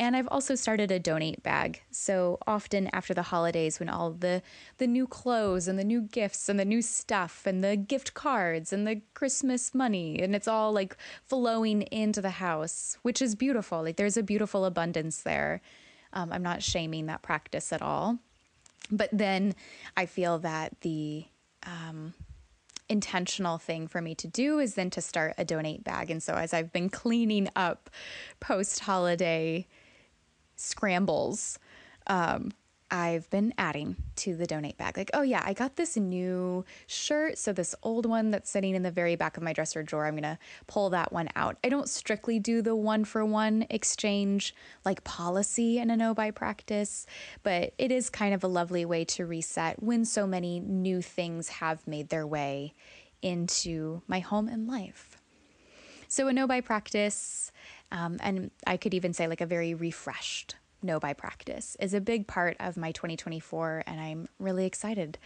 And 0.00 0.16
I've 0.16 0.26
also 0.28 0.56
started 0.56 0.90
a 0.90 0.98
donate 0.98 1.44
bag. 1.44 1.82
So 1.92 2.38
often 2.44 2.90
after 2.92 3.14
the 3.14 3.22
holidays, 3.22 3.78
when 3.78 3.88
all 3.88 4.10
the, 4.10 4.42
the 4.78 4.88
new 4.88 5.06
clothes 5.06 5.68
and 5.68 5.78
the 5.78 5.84
new 5.84 6.02
gifts 6.02 6.48
and 6.48 6.58
the 6.58 6.64
new 6.64 6.82
stuff 6.82 7.46
and 7.46 7.62
the 7.62 7.76
gift 7.76 8.14
cards 8.14 8.72
and 8.72 8.84
the 8.84 9.00
Christmas 9.14 9.74
money, 9.74 10.20
and 10.20 10.34
it's 10.34 10.48
all 10.48 10.72
like 10.72 10.96
flowing 11.24 11.82
into 11.82 12.20
the 12.20 12.30
house, 12.30 12.98
which 13.02 13.22
is 13.22 13.36
beautiful. 13.36 13.82
Like 13.82 13.96
there's 13.96 14.16
a 14.16 14.22
beautiful 14.22 14.64
abundance 14.64 15.22
there. 15.22 15.60
Um, 16.12 16.32
I'm 16.32 16.42
not 16.42 16.64
shaming 16.64 17.06
that 17.06 17.22
practice 17.22 17.72
at 17.72 17.80
all. 17.80 18.18
But 18.90 19.10
then 19.12 19.54
I 19.96 20.06
feel 20.06 20.40
that 20.40 20.80
the 20.80 21.26
um, 21.64 22.14
intentional 22.88 23.58
thing 23.58 23.86
for 23.86 24.00
me 24.00 24.14
to 24.16 24.26
do 24.26 24.58
is 24.58 24.74
then 24.74 24.90
to 24.90 25.00
start 25.00 25.34
a 25.38 25.44
donate 25.44 25.84
bag. 25.84 26.10
And 26.10 26.22
so 26.22 26.34
as 26.34 26.54
I've 26.54 26.72
been 26.72 26.88
cleaning 26.88 27.48
up 27.54 27.90
post 28.40 28.80
holiday 28.80 29.66
scrambles, 30.56 31.58
um, 32.06 32.52
I've 32.90 33.28
been 33.28 33.52
adding 33.58 33.96
to 34.16 34.34
the 34.34 34.46
donate 34.46 34.78
bag. 34.78 34.96
Like, 34.96 35.10
oh 35.12 35.22
yeah, 35.22 35.42
I 35.44 35.52
got 35.52 35.76
this 35.76 35.96
new 35.96 36.64
shirt. 36.86 37.36
So 37.36 37.52
this 37.52 37.74
old 37.82 38.06
one 38.06 38.30
that's 38.30 38.50
sitting 38.50 38.74
in 38.74 38.82
the 38.82 38.90
very 38.90 39.14
back 39.14 39.36
of 39.36 39.42
my 39.42 39.52
dresser 39.52 39.82
drawer, 39.82 40.06
I'm 40.06 40.14
going 40.14 40.22
to 40.22 40.38
pull 40.66 40.90
that 40.90 41.12
one 41.12 41.28
out. 41.36 41.58
I 41.62 41.68
don't 41.68 41.88
strictly 41.88 42.38
do 42.38 42.62
the 42.62 42.74
one 42.74 43.04
for 43.04 43.24
one 43.24 43.66
exchange 43.68 44.54
like 44.84 45.04
policy 45.04 45.78
in 45.78 45.90
a 45.90 45.96
no 45.96 46.14
buy 46.14 46.30
practice, 46.30 47.06
but 47.42 47.74
it 47.76 47.92
is 47.92 48.08
kind 48.08 48.32
of 48.32 48.42
a 48.42 48.48
lovely 48.48 48.84
way 48.84 49.04
to 49.06 49.26
reset 49.26 49.82
when 49.82 50.04
so 50.04 50.26
many 50.26 50.60
new 50.60 51.02
things 51.02 51.48
have 51.48 51.86
made 51.86 52.08
their 52.08 52.26
way 52.26 52.74
into 53.20 54.00
my 54.06 54.20
home 54.20 54.48
and 54.48 54.66
life. 54.66 55.20
So 56.08 56.28
a 56.28 56.32
no 56.32 56.46
buy 56.46 56.62
practice, 56.62 57.52
um, 57.92 58.16
and 58.22 58.50
I 58.66 58.78
could 58.78 58.94
even 58.94 59.12
say 59.12 59.26
like 59.26 59.42
a 59.42 59.46
very 59.46 59.74
refreshed 59.74 60.56
no 60.82 61.00
buy 61.00 61.12
practice 61.12 61.76
is 61.80 61.94
a 61.94 62.00
big 62.00 62.26
part 62.26 62.56
of 62.60 62.76
my 62.76 62.92
2024, 62.92 63.84
and 63.86 64.00
I'm 64.00 64.28
really 64.38 64.66
excited 64.66 65.18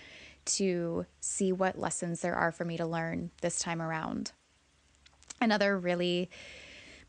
to 0.44 1.06
see 1.20 1.52
what 1.52 1.78
lessons 1.78 2.20
there 2.20 2.34
are 2.34 2.52
for 2.52 2.64
me 2.64 2.76
to 2.76 2.86
learn 2.86 3.30
this 3.40 3.58
time 3.58 3.80
around. 3.80 4.32
Another 5.40 5.78
really 5.78 6.30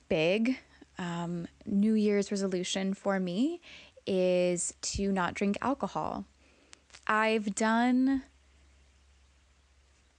big 0.09 0.57
um, 0.97 1.47
New 1.65 1.93
Year's 1.93 2.31
resolution 2.31 2.93
for 2.93 3.19
me 3.19 3.61
is 4.05 4.73
to 4.81 5.11
not 5.11 5.33
drink 5.33 5.57
alcohol. 5.61 6.25
I've 7.07 7.55
done 7.55 8.23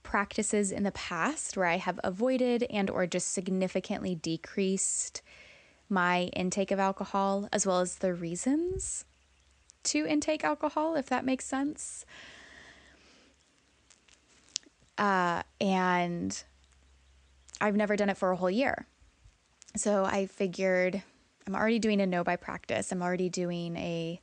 practices 0.03 0.71
in 0.71 0.83
the 0.83 0.91
past 0.91 1.57
where 1.57 1.65
I 1.65 1.77
have 1.77 1.99
avoided 2.03 2.63
and 2.69 2.89
or 2.89 3.07
just 3.07 3.31
significantly 3.31 4.15
decreased 4.15 5.21
my 5.89 6.23
intake 6.33 6.71
of 6.71 6.79
alcohol 6.79 7.47
as 7.51 7.65
well 7.65 7.79
as 7.79 7.97
the 7.97 8.13
reasons 8.13 9.05
to 9.83 10.05
intake 10.05 10.43
alcohol, 10.43 10.95
if 10.95 11.07
that 11.07 11.23
makes 11.25 11.45
sense. 11.45 12.05
Uh, 14.97 15.43
and 15.61 16.43
I've 17.61 17.75
never 17.75 17.95
done 17.95 18.09
it 18.09 18.17
for 18.17 18.31
a 18.31 18.35
whole 18.35 18.49
year. 18.49 18.87
So 19.75 20.05
I 20.05 20.25
figured 20.25 21.03
I'm 21.47 21.55
already 21.55 21.79
doing 21.79 22.01
a 22.01 22.05
no 22.05 22.23
buy 22.23 22.37
practice. 22.37 22.91
I'm 22.91 23.01
already 23.01 23.29
doing 23.29 23.75
a, 23.77 24.21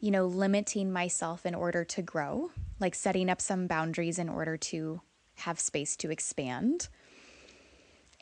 you 0.00 0.10
know, 0.10 0.26
limiting 0.26 0.92
myself 0.92 1.44
in 1.44 1.54
order 1.54 1.84
to 1.84 2.02
grow, 2.02 2.50
like 2.80 2.94
setting 2.94 3.28
up 3.28 3.40
some 3.40 3.66
boundaries 3.66 4.18
in 4.18 4.28
order 4.28 4.56
to 4.56 5.00
have 5.36 5.60
space 5.60 5.96
to 5.96 6.10
expand. 6.10 6.88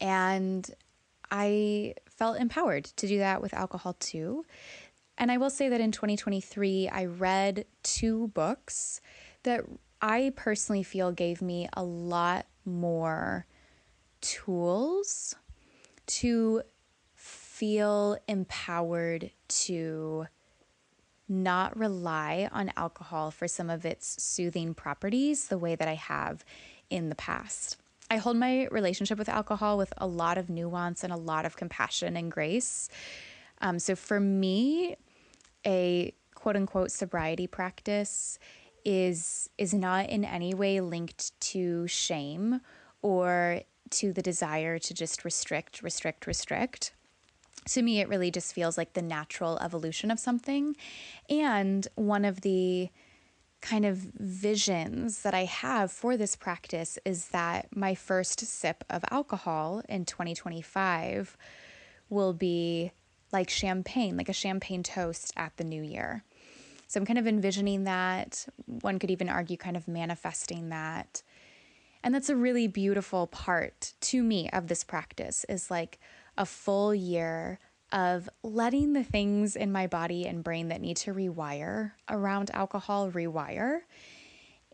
And 0.00 0.69
I 1.30 1.95
felt 2.21 2.39
empowered 2.39 2.85
to 2.85 3.09
do 3.09 3.17
that 3.17 3.41
with 3.41 3.55
alcohol 3.55 3.97
too. 3.99 4.45
And 5.17 5.33
I 5.33 5.39
will 5.39 5.49
say 5.49 5.71
that 5.71 5.81
in 5.81 5.91
2023, 5.91 6.91
I 6.91 7.07
read 7.07 7.65
two 7.83 8.29
books 8.29 9.00
that 9.45 9.65
I 10.03 10.35
personally 10.37 10.83
feel 10.83 11.12
gave 11.12 11.41
me 11.41 11.67
a 11.73 11.83
lot 11.83 12.45
more 12.67 13.47
tools 14.21 15.35
to 16.09 16.61
feel 17.15 18.19
empowered 18.29 19.31
to 19.49 20.27
not 21.27 21.75
rely 21.75 22.50
on 22.53 22.71
alcohol 22.77 23.31
for 23.31 23.49
some 23.49 23.71
of 23.71 23.87
its 23.87 24.23
soothing 24.23 24.75
properties 24.75 25.49
the 25.49 25.57
way 25.57 25.75
that 25.75 25.89
I 25.89 25.95
have 25.95 26.45
in 26.91 27.09
the 27.09 27.15
past. 27.15 27.79
I 28.11 28.17
hold 28.17 28.37
my 28.37 28.67
relationship 28.67 29.19
with 29.19 29.29
alcohol 29.29 29.79
with 29.79 29.93
a 29.97 30.07
lot 30.07 30.37
of 30.37 30.50
nuance 30.50 31.05
and 31.05 31.12
a 31.12 31.17
lot 31.17 31.47
of 31.47 31.57
compassion 31.57 32.17
and 32.17 32.31
grace. 32.31 32.88
Um, 33.61 33.79
so 33.79 33.95
for 33.95 34.19
me, 34.19 34.97
a 35.64 36.12
quote 36.35 36.57
unquote 36.57 36.90
sobriety 36.90 37.47
practice 37.47 38.38
is 38.85 39.49
is 39.59 39.75
not 39.75 40.09
in 40.09 40.25
any 40.25 40.55
way 40.55 40.81
linked 40.81 41.38
to 41.40 41.87
shame 41.87 42.61
or 43.02 43.61
to 43.90 44.12
the 44.12 44.23
desire 44.23 44.79
to 44.79 44.95
just 44.95 45.25
restrict, 45.25 45.83
restrict, 45.83 46.26
restrict. 46.26 46.93
To 47.69 47.83
me, 47.83 48.00
it 48.00 48.09
really 48.09 48.31
just 48.31 48.55
feels 48.55 48.79
like 48.79 48.95
the 48.95 49.02
natural 49.02 49.59
evolution 49.59 50.11
of 50.11 50.19
something. 50.19 50.76
And 51.29 51.87
one 51.95 52.25
of 52.25 52.40
the 52.40 52.88
kind 53.61 53.85
of 53.85 53.97
visions 53.97 55.23
that 55.23 55.35
I 55.35 55.45
have 55.45 55.93
for 55.93 56.17
this 56.17 56.37
practice 56.37 56.99
is 57.05 57.29
that 57.29 57.75
my 57.76 57.95
first 57.95 58.40
sip 58.40 58.85
of 58.88 59.05
alcohol 59.11 59.83
in 59.88 60.05
2025 60.05 61.37
will 62.09 62.33
be 62.33 62.93
like 63.33 63.50
champagne, 63.50 64.17
like 64.17 64.29
a 64.29 64.35
champagne 64.35 64.83
toast 64.83 65.33
at 65.37 65.57
the 65.57 65.64
new 65.64 65.83
year. 65.83 66.25
So 66.88 66.99
I'm 66.99 67.07
kind 67.07 67.19
of 67.19 67.26
envisioning 67.26 67.85
that. 67.85 68.47
One 68.67 68.99
could 68.99 69.11
even 69.11 69.29
argue 69.29 69.57
kind 69.57 69.76
of 69.76 69.87
manifesting 69.87 70.71
that. 70.71 71.23
And 72.02 72.14
that's 72.14 72.31
a 72.31 72.37
really 72.37 72.67
beautiful 72.67 73.26
part 73.26 73.93
to 74.00 74.23
me 74.23 74.49
of 74.50 74.67
this 74.67 74.83
practice 74.83 75.45
is 75.49 75.71
like 75.71 76.00
a 76.37 76.47
full 76.47 76.95
year 76.95 77.59
of 77.92 78.28
letting 78.42 78.92
the 78.92 79.04
things 79.04 79.56
in 79.56 79.73
my 79.73 79.87
body 79.87 80.26
and 80.26 80.44
brain 80.44 80.68
that 80.68 80.80
need 80.80 80.97
to 80.99 81.12
rewire 81.12 81.92
around 82.09 82.50
alcohol 82.52 83.11
rewire. 83.11 83.80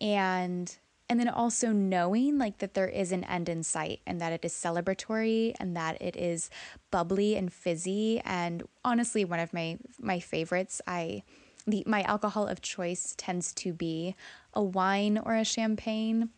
And 0.01 0.77
and 1.09 1.21
then 1.21 1.29
also 1.29 1.71
knowing 1.71 2.37
like 2.37 2.59
that 2.59 2.75
there 2.75 2.89
is 2.89 3.13
an 3.13 3.23
end 3.25 3.49
in 3.49 3.63
sight 3.63 4.01
and 4.07 4.21
that 4.21 4.33
it 4.33 4.45
is 4.45 4.53
celebratory 4.53 5.55
and 5.61 5.77
that 5.77 6.03
it 6.03 6.17
is 6.17 6.51
bubbly 6.91 7.37
and 7.37 7.53
fizzy. 7.53 8.21
And 8.25 8.65
honestly 8.85 9.25
one 9.25 9.41
of 9.41 9.53
my 9.53 9.79
my 10.01 10.21
favorites 10.21 10.81
i 10.87 11.23
the 11.67 11.83
my 11.87 12.03
alcohol 12.03 12.47
of 12.47 12.61
choice 12.61 13.15
tends 13.17 13.53
to 13.55 13.73
be 13.73 14.15
a 14.55 14.63
wine 14.63 15.19
or 15.19 15.35
a 15.35 15.45
champagne. 15.45 16.31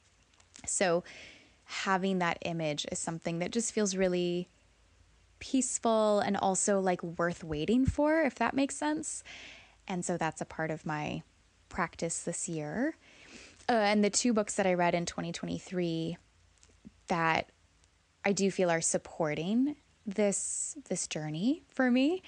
So 0.66 1.04
having 1.64 2.18
that 2.18 2.38
image 2.42 2.86
is 2.90 2.98
something 2.98 3.38
that 3.40 3.50
just 3.50 3.72
feels 3.72 3.94
really 3.94 4.48
peaceful 5.38 6.20
and 6.20 6.36
also 6.36 6.80
like 6.80 7.02
worth 7.02 7.44
waiting 7.44 7.86
for 7.86 8.22
if 8.22 8.34
that 8.36 8.54
makes 8.54 8.76
sense 8.76 9.22
and 9.86 10.04
so 10.04 10.16
that's 10.16 10.40
a 10.40 10.44
part 10.44 10.70
of 10.70 10.84
my 10.84 11.22
practice 11.68 12.22
this 12.22 12.48
year 12.48 12.96
uh, 13.68 13.72
and 13.72 14.02
the 14.02 14.10
two 14.10 14.32
books 14.32 14.54
that 14.54 14.66
I 14.66 14.74
read 14.74 14.94
in 14.94 15.04
2023 15.04 16.16
that 17.08 17.50
I 18.24 18.32
do 18.32 18.50
feel 18.50 18.70
are 18.70 18.80
supporting 18.80 19.76
this 20.06 20.76
this 20.88 21.06
journey 21.06 21.62
for 21.68 21.90
me 21.90 22.22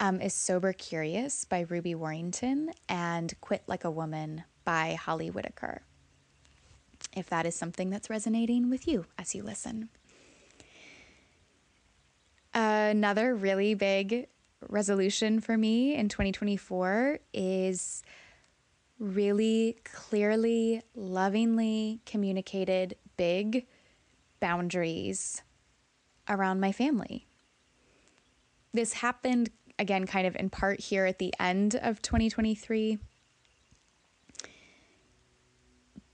um, 0.00 0.20
is 0.20 0.32
Sober 0.32 0.72
Curious 0.72 1.44
by 1.44 1.66
Ruby 1.68 1.94
Warrington 1.94 2.70
and 2.88 3.34
Quit 3.40 3.62
Like 3.66 3.84
a 3.84 3.90
Woman 3.90 4.44
by 4.64 4.94
Holly 4.94 5.30
Whitaker. 5.30 5.82
If 7.16 7.28
that 7.28 7.46
is 7.46 7.54
something 7.54 7.90
that's 7.90 8.08
resonating 8.08 8.70
with 8.70 8.88
you 8.88 9.06
as 9.18 9.34
you 9.34 9.42
listen. 9.42 9.90
Another 12.54 13.34
really 13.34 13.74
big 13.74 14.28
resolution 14.68 15.40
for 15.40 15.56
me 15.56 15.94
in 15.94 16.08
2024 16.08 17.20
is 17.32 18.02
really 18.98 19.78
clearly, 19.84 20.82
lovingly 20.94 22.00
communicated 22.04 22.96
big 23.16 23.66
boundaries 24.40 25.42
around 26.28 26.60
my 26.60 26.72
family. 26.72 27.26
This 28.72 28.94
happened 28.94 29.50
again, 29.78 30.06
kind 30.06 30.26
of 30.26 30.36
in 30.36 30.50
part 30.50 30.80
here 30.80 31.06
at 31.06 31.18
the 31.18 31.32
end 31.38 31.74
of 31.76 32.02
2023. 32.02 32.98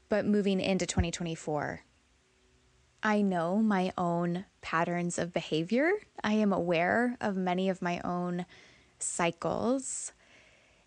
But 0.08 0.26
moving 0.26 0.60
into 0.60 0.86
2024, 0.86 1.80
I 3.04 3.20
know 3.20 3.58
my 3.58 3.92
own 3.98 4.46
patterns 4.62 5.18
of 5.18 5.34
behavior. 5.34 5.92
I 6.24 6.32
am 6.32 6.54
aware 6.54 7.18
of 7.20 7.36
many 7.36 7.68
of 7.68 7.82
my 7.82 8.00
own 8.02 8.46
cycles. 8.98 10.12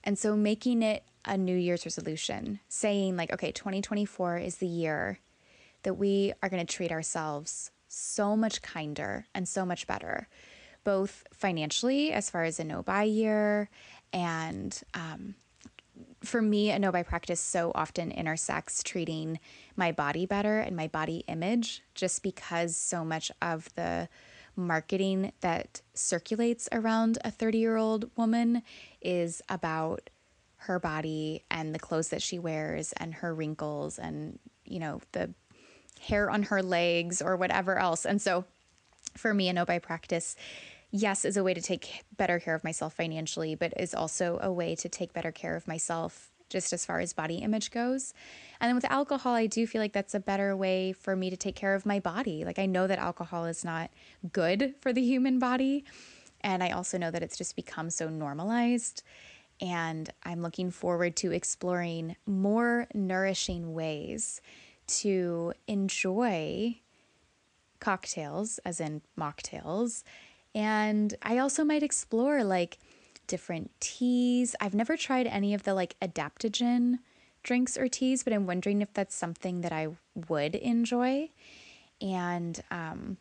And 0.04 0.18
so 0.18 0.36
making 0.36 0.82
it 0.82 1.04
a 1.26 1.38
New 1.38 1.56
Year's 1.56 1.86
resolution, 1.86 2.60
saying, 2.68 3.18
like, 3.18 3.32
okay, 3.34 3.52
2024 3.52 4.38
is 4.38 4.58
the 4.58 4.66
year 4.66 5.20
that 5.84 5.94
we 5.94 6.34
are 6.42 6.50
going 6.50 6.66
to 6.66 6.74
treat 6.74 6.92
ourselves 6.92 7.70
so 7.88 8.36
much 8.36 8.64
kinder 8.64 9.28
and 9.36 9.48
so 9.48 9.64
much 9.64 9.86
better, 9.86 10.28
both 10.84 11.24
financially, 11.32 12.12
as 12.12 12.32
far 12.32 12.44
as 12.46 12.60
a 12.60 12.64
no 12.64 12.82
buy 12.82 13.04
year, 13.04 13.70
and 14.12 14.82
um, 14.96 15.36
for 16.24 16.42
me, 16.42 16.72
a 16.72 16.80
no 16.80 16.92
buy 16.92 17.04
practice 17.04 17.40
so 17.40 17.72
often 17.76 18.12
intersects 18.12 18.84
treating 18.84 19.40
my 19.76 19.92
body 19.92 20.26
better 20.26 20.60
and 20.60 20.76
my 20.76 20.88
body 20.88 21.24
image, 21.28 21.84
just 21.94 22.24
because 22.24 22.76
so 22.76 23.06
much 23.06 23.32
of 23.42 23.74
the 23.76 24.10
marketing 24.56 25.32
that 25.42 25.82
circulates 25.94 26.68
around 26.72 27.20
a 27.24 27.30
30 27.30 27.60
year 27.60 27.78
old 27.78 28.10
woman 28.18 28.64
is 29.02 29.42
about 29.50 30.10
her 30.62 30.80
body 30.80 31.44
and 31.52 31.76
the 31.76 31.80
clothes 31.80 32.10
that 32.10 32.22
she 32.22 32.40
wears 32.40 32.92
and 32.94 33.14
her 33.16 33.34
wrinkles 33.34 34.00
and, 34.00 34.40
you 34.66 34.80
know, 34.80 35.00
the 35.12 35.32
hair 36.02 36.30
on 36.30 36.44
her 36.44 36.64
legs 36.64 37.22
or 37.22 37.36
whatever 37.36 37.78
else. 37.78 38.06
And 38.06 38.22
so 38.22 38.46
for 39.16 39.34
me, 39.34 39.50
a 39.50 39.54
no 39.54 39.66
buy 39.66 39.80
practice, 39.80 40.36
yes, 40.92 41.26
is 41.26 41.38
a 41.38 41.44
way 41.44 41.54
to 41.54 41.62
take 41.62 42.04
better 42.16 42.40
care 42.40 42.56
of 42.56 42.64
myself 42.64 42.94
financially, 42.94 43.56
but 43.56 43.74
is 43.78 43.94
also 43.94 44.40
a 44.42 44.52
way 44.52 44.76
to 44.76 44.90
take 44.90 45.14
better 45.14 45.32
care 45.32 45.56
of 45.56 45.68
myself 45.68 46.32
just 46.50 46.72
as 46.72 46.86
far 46.86 47.00
as 47.00 47.12
body 47.12 47.38
image 47.38 47.72
goes. 47.72 48.14
And 48.62 48.70
then 48.70 48.76
with 48.76 48.90
alcohol, 48.90 49.34
I 49.34 49.48
do 49.48 49.68
feel 49.68 49.82
like 49.82 49.92
that's 49.92 50.16
a 50.16 50.20
better 50.20 50.56
way 50.56 50.94
for 50.94 51.16
me 51.16 51.30
to 51.30 51.36
take 51.36 51.56
care 51.56 51.76
of 51.76 51.86
my 51.86 52.00
body. 52.00 52.46
Like 52.46 52.58
I 52.58 52.66
know 52.66 52.88
that 52.88 53.00
alcohol 53.00 53.46
is 53.46 53.66
not 53.66 53.92
good 54.32 54.76
for 54.80 54.94
the 54.94 55.02
human 55.02 55.40
body. 55.40 55.84
And 56.42 56.64
I 56.64 56.70
also 56.70 56.98
know 56.98 57.12
that 57.12 57.22
it's 57.24 57.38
just 57.38 57.56
become 57.56 57.90
so 57.90 58.10
normalized 58.10 59.04
and 59.60 60.10
I'm 60.24 60.42
looking 60.42 60.70
forward 60.72 61.16
to 61.18 61.32
exploring 61.32 62.16
more 62.26 62.88
nourishing 62.94 63.74
ways 63.74 64.42
to 64.88 65.54
enjoy 65.68 66.80
cocktails, 67.80 68.60
as 68.60 68.80
in 68.80 69.02
mocktails. 69.20 70.04
And 70.58 71.14
I 71.22 71.38
also 71.38 71.64
might 71.64 71.84
explore 71.84 72.44
like 72.44 72.80
different 73.28 73.70
teas. 73.80 74.56
I've 74.60 74.74
never 74.74 74.98
tried 74.98 75.28
any 75.28 75.54
of 75.54 75.62
the 75.62 75.76
like 75.76 75.96
adaptogen 76.02 76.98
drinks 77.44 77.78
or 77.78 77.88
teas, 77.88 78.24
but 78.24 78.34
I'm 78.34 78.48
wondering 78.48 78.82
if 78.82 78.92
that's 78.92 79.16
something 79.16 79.62
that 79.62 79.72
I 79.72 79.90
would 80.28 80.56
enjoy. 80.56 81.30
And 82.02 82.60
um, 82.72 83.18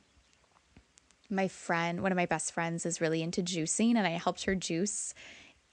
my 1.29 1.47
friend, 1.47 2.01
one 2.01 2.11
of 2.11 2.17
my 2.17 2.25
best 2.25 2.53
friends, 2.53 2.87
is 2.87 3.03
really 3.03 3.23
into 3.23 3.43
juicing, 3.43 3.97
and 3.97 4.07
I 4.07 4.13
helped 4.13 4.45
her 4.45 4.55
juice 4.55 5.13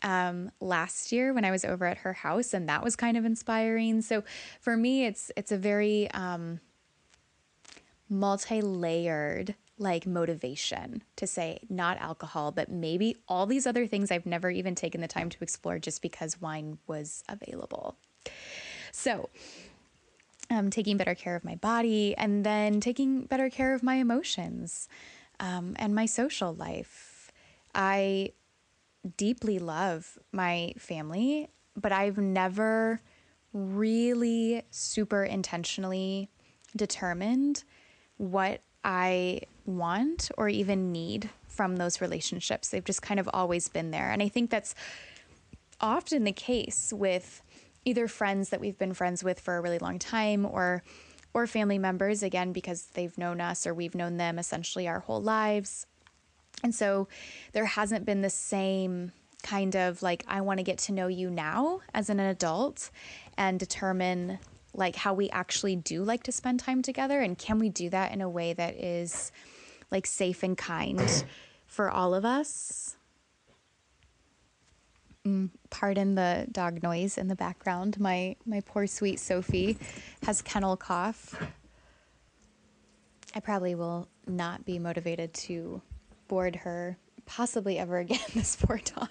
um, 0.01 0.51
last 0.59 1.13
year 1.13 1.33
when 1.33 1.45
I 1.45 1.51
was 1.51 1.63
over 1.63 1.85
at 1.85 1.99
her 1.99 2.11
house, 2.11 2.53
and 2.53 2.67
that 2.67 2.83
was 2.83 2.97
kind 2.97 3.15
of 3.15 3.23
inspiring. 3.23 4.01
So 4.01 4.25
for 4.59 4.75
me, 4.75 5.05
it's 5.05 5.31
it's 5.37 5.53
a 5.53 5.57
very 5.57 6.11
um, 6.11 6.59
multi-layered 8.09 9.55
like 9.77 10.05
motivation 10.05 11.03
to 11.15 11.27
say 11.27 11.59
not 11.69 11.97
alcohol, 11.99 12.51
but 12.51 12.69
maybe 12.69 13.17
all 13.27 13.45
these 13.45 13.65
other 13.65 13.87
things 13.87 14.11
I've 14.11 14.25
never 14.25 14.49
even 14.49 14.75
taken 14.75 15.01
the 15.01 15.07
time 15.07 15.29
to 15.29 15.37
explore 15.41 15.79
just 15.79 16.01
because 16.01 16.39
wine 16.39 16.77
was 16.87 17.23
available. 17.27 17.97
So, 18.91 19.29
um, 20.49 20.69
taking 20.69 20.97
better 20.97 21.15
care 21.15 21.35
of 21.35 21.43
my 21.43 21.55
body 21.55 22.15
and 22.15 22.45
then 22.45 22.79
taking 22.79 23.25
better 23.25 23.49
care 23.49 23.73
of 23.73 23.81
my 23.81 23.95
emotions 23.95 24.87
um, 25.39 25.75
and 25.79 25.95
my 25.95 26.05
social 26.05 26.53
life. 26.53 27.31
I 27.73 28.33
deeply 29.17 29.59
love 29.59 30.19
my 30.31 30.73
family, 30.77 31.49
but 31.75 31.91
I've 31.91 32.17
never 32.17 33.01
really 33.51 34.63
super 34.69 35.23
intentionally 35.23 36.29
determined 36.75 37.63
what 38.17 38.61
I 38.83 39.41
want 39.65 40.29
or 40.37 40.49
even 40.49 40.91
need 40.91 41.29
from 41.47 41.77
those 41.77 42.01
relationships. 42.01 42.69
They've 42.69 42.83
just 42.83 43.01
kind 43.01 43.19
of 43.19 43.29
always 43.33 43.67
been 43.67 43.91
there. 43.91 44.11
And 44.11 44.21
I 44.21 44.27
think 44.27 44.49
that's 44.49 44.75
often 45.79 46.23
the 46.23 46.31
case 46.31 46.91
with 46.95 47.41
either 47.85 48.07
friends 48.07 48.49
that 48.49 48.61
we've 48.61 48.77
been 48.77 48.93
friends 48.93 49.23
with 49.23 49.39
for 49.39 49.57
a 49.57 49.61
really 49.61 49.79
long 49.79 49.99
time 49.99 50.45
or 50.45 50.83
or 51.35 51.47
family 51.47 51.79
members 51.79 52.21
again 52.21 52.53
because 52.53 52.85
they've 52.93 53.17
known 53.17 53.41
us 53.41 53.65
or 53.65 53.73
we've 53.73 53.95
known 53.95 54.17
them 54.17 54.37
essentially 54.37 54.87
our 54.87 54.99
whole 54.99 55.21
lives 55.21 55.87
and 56.63 56.73
so 56.73 57.07
there 57.51 57.65
hasn't 57.65 58.05
been 58.05 58.21
the 58.21 58.29
same 58.29 59.11
kind 59.43 59.75
of 59.75 60.01
like, 60.01 60.23
I 60.27 60.41
want 60.41 60.59
to 60.59 60.63
get 60.63 60.77
to 60.79 60.93
know 60.93 61.07
you 61.07 61.29
now 61.29 61.81
as 61.93 62.09
an 62.09 62.19
adult 62.19 62.89
and 63.37 63.59
determine 63.59 64.39
like 64.73 64.95
how 64.95 65.13
we 65.13 65.29
actually 65.29 65.75
do 65.75 66.03
like 66.03 66.23
to 66.23 66.31
spend 66.31 66.59
time 66.59 66.81
together. 66.81 67.19
And 67.19 67.37
can 67.37 67.59
we 67.59 67.69
do 67.69 67.89
that 67.89 68.11
in 68.11 68.21
a 68.21 68.29
way 68.29 68.53
that 68.53 68.75
is 68.75 69.31
like 69.91 70.05
safe 70.05 70.43
and 70.43 70.57
kind 70.57 71.25
for 71.67 71.89
all 71.89 72.13
of 72.13 72.25
us? 72.25 72.95
Mm, 75.25 75.51
pardon 75.69 76.15
the 76.15 76.47
dog 76.51 76.83
noise 76.83 77.17
in 77.17 77.27
the 77.27 77.35
background. 77.35 77.99
My 77.99 78.35
my 78.45 78.61
poor 78.65 78.87
sweet 78.87 79.19
Sophie 79.19 79.77
has 80.25 80.41
kennel 80.41 80.75
cough. 80.75 81.41
I 83.35 83.39
probably 83.39 83.73
will 83.73 84.07
not 84.27 84.65
be 84.65 84.79
motivated 84.79 85.33
to 85.33 85.81
board 86.27 86.57
her 86.57 86.97
possibly 87.25 87.79
ever 87.79 87.97
again. 87.99 88.19
this 88.33 88.55
poor 88.55 88.79
dog 88.79 89.09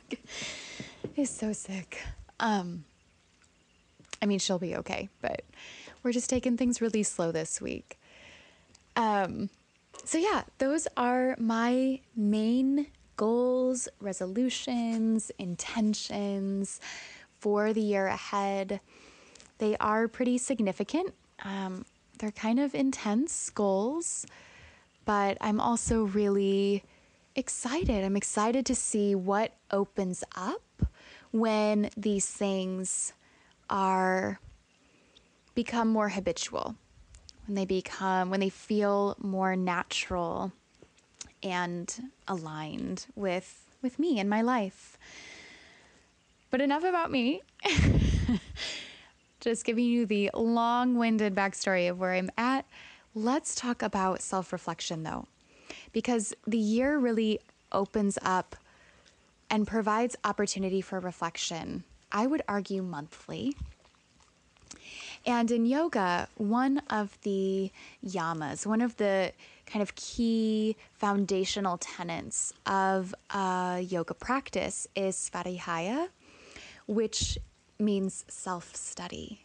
is 1.16 1.31
so 1.31 1.53
sick. 1.53 1.98
Um, 2.40 2.85
I 4.23 4.27
mean, 4.27 4.39
she'll 4.39 4.61
be 4.61 4.77
okay, 4.77 5.09
but 5.21 5.43
we're 6.03 6.13
just 6.13 6.31
taking 6.31 6.57
things 6.57 6.81
really 6.81 7.03
slow 7.03 7.33
this 7.33 7.61
week. 7.61 7.99
Um, 8.95 9.51
so, 10.05 10.17
yeah, 10.17 10.45
those 10.59 10.87
are 10.97 11.37
my 11.39 12.01
main 12.15 12.87
goals, 13.17 13.89
resolutions, 14.01 15.31
intentions 15.39 16.81
for 17.41 17.73
the 17.73 17.81
year 17.81 18.07
ahead. 18.07 18.81
They 19.59 19.77
are 19.79 20.09
pretty 20.09 20.39
significant. 20.39 21.15
Um, 21.45 21.85
they're 22.19 22.31
kind 22.31 22.61
of 22.61 22.75
intense 22.75 23.51
goals, 23.51 24.27
but 25.05 25.37
I'm 25.41 25.61
also 25.61 26.05
really 26.05 26.85
excited. 27.35 28.05
I'm 28.05 28.17
excited 28.17 28.65
to 28.67 28.75
see 28.75 29.15
what 29.15 29.53
opens 29.73 30.23
up 30.37 30.63
when 31.33 31.91
these 31.97 32.27
things 32.27 33.13
are 33.73 34.39
become 35.55 35.89
more 35.89 36.11
habitual, 36.11 36.77
when 37.47 37.57
they 37.57 37.65
become, 37.65 38.31
when 38.31 38.39
they 38.41 38.51
feel 38.51 39.17
more 39.19 39.57
natural 39.57 40.53
and 41.43 42.11
aligned 42.29 43.07
with 43.17 43.67
with 43.83 43.99
me 43.99 44.21
and 44.21 44.31
my 44.31 44.43
life. 44.43 44.97
But 46.51 46.61
enough 46.61 46.85
about 46.85 47.11
me. 47.11 47.43
Just 49.41 49.65
giving 49.65 49.87
you 49.87 50.07
the 50.07 50.31
long-winded 50.35 51.35
backstory 51.35 51.91
of 51.91 51.99
where 51.99 52.13
I'm 52.13 52.31
at. 52.39 52.65
Let's 53.15 53.57
talk 53.57 53.83
about 53.83 54.23
self-reflection 54.23 55.03
though. 55.03 55.27
Because 55.93 56.33
the 56.47 56.59
year 56.59 56.99
really 56.99 57.41
opens 57.73 58.19
up 58.23 58.55
and 59.51 59.67
provides 59.67 60.15
opportunity 60.25 60.81
for 60.81 61.01
reflection. 61.01 61.83
I 62.12 62.27
would 62.27 62.42
argue 62.46 62.83
monthly 62.83 63.55
and 65.25 65.51
in 65.51 65.66
yoga, 65.66 66.29
one 66.37 66.83
of 66.90 67.16
the 67.22 67.70
yamas, 68.05 68.66
one 68.66 68.81
of 68.81 68.96
the 68.96 69.33
kind 69.66 69.83
of 69.83 69.94
key 69.94 70.77
foundational 70.94 71.79
tenets 71.79 72.53
of 72.66 73.14
a 73.31 73.81
yoga 73.88 74.14
practice 74.14 74.88
is 74.96 75.16
svadhyaya, 75.16 76.09
which 76.87 77.38
means 77.79 78.25
self 78.29 78.75
study. 78.75 79.42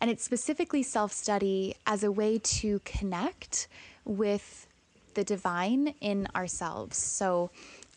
And 0.00 0.10
it's 0.10 0.22
specifically 0.22 0.82
self 0.82 1.12
study 1.12 1.74
as 1.86 2.04
a 2.04 2.12
way 2.12 2.38
to 2.38 2.80
connect 2.84 3.66
with 4.04 4.68
the 5.14 5.24
divine 5.24 5.94
in 6.00 6.28
ourselves. 6.36 6.96
So, 6.96 7.50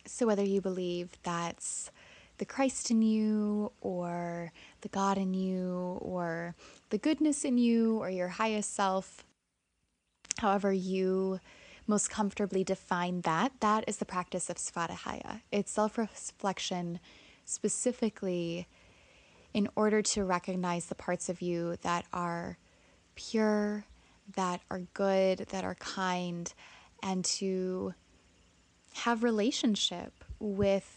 so 0.06 0.26
whether 0.26 0.44
you 0.44 0.62
believe 0.62 1.12
that's 1.22 1.92
the 2.38 2.46
Christ 2.46 2.92
in 2.92 3.02
you 3.02 3.72
or 3.82 4.52
the 4.82 4.90
God 4.90 5.18
in 5.18 5.34
you 5.34 5.98
or 6.02 6.56
the 6.90 6.98
goodness 6.98 7.44
in 7.44 7.58
you 7.58 7.98
or 7.98 8.10
your 8.10 8.28
highest 8.28 8.76
self, 8.76 9.26
however 10.38 10.72
you 10.72 11.40
most 11.88 12.10
comfortably 12.10 12.64
define 12.64 13.22
that, 13.22 13.54
that 13.62 13.86
is 13.88 13.98
the 13.98 14.06
practice 14.06 14.50
of 14.50 14.58
Svadhyaya. 14.58 15.42
It's 15.52 15.72
self 15.72 15.98
reflection 15.98 17.00
specifically 17.46 18.68
in 19.54 19.70
order 19.76 20.02
to 20.02 20.24
recognize 20.24 20.86
the 20.86 20.96
parts 20.96 21.30
of 21.30 21.42
you 21.42 21.78
that 21.82 22.06
are 22.14 22.58
pure, 23.16 23.86
that 24.36 24.62
are 24.70 24.82
good, 24.94 25.40
that 25.50 25.64
are 25.64 25.76
kind, 25.76 26.54
and 27.02 27.24
to 27.24 27.94
have 28.94 29.24
relationship 29.24 30.24
with 30.40 30.97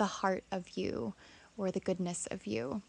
the 0.00 0.06
heart 0.06 0.44
of 0.50 0.78
you 0.78 1.12
or 1.58 1.70
the 1.70 1.78
goodness 1.78 2.26
of 2.30 2.46
you. 2.46 2.80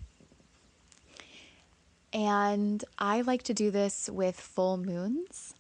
And 2.13 2.85
I 2.97 3.19
like 3.19 3.43
to 3.43 3.53
do 3.53 3.69
this 3.69 4.09
with 4.09 4.39
full 4.39 4.77
moons. 4.77 5.53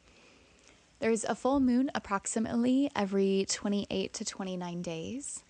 There's 0.99 1.25
a 1.25 1.35
full 1.35 1.59
moon 1.59 1.91
approximately 1.93 2.89
every 2.95 3.45
28 3.49 4.13
to 4.13 4.23
29 4.23 4.81
days. 4.81 5.43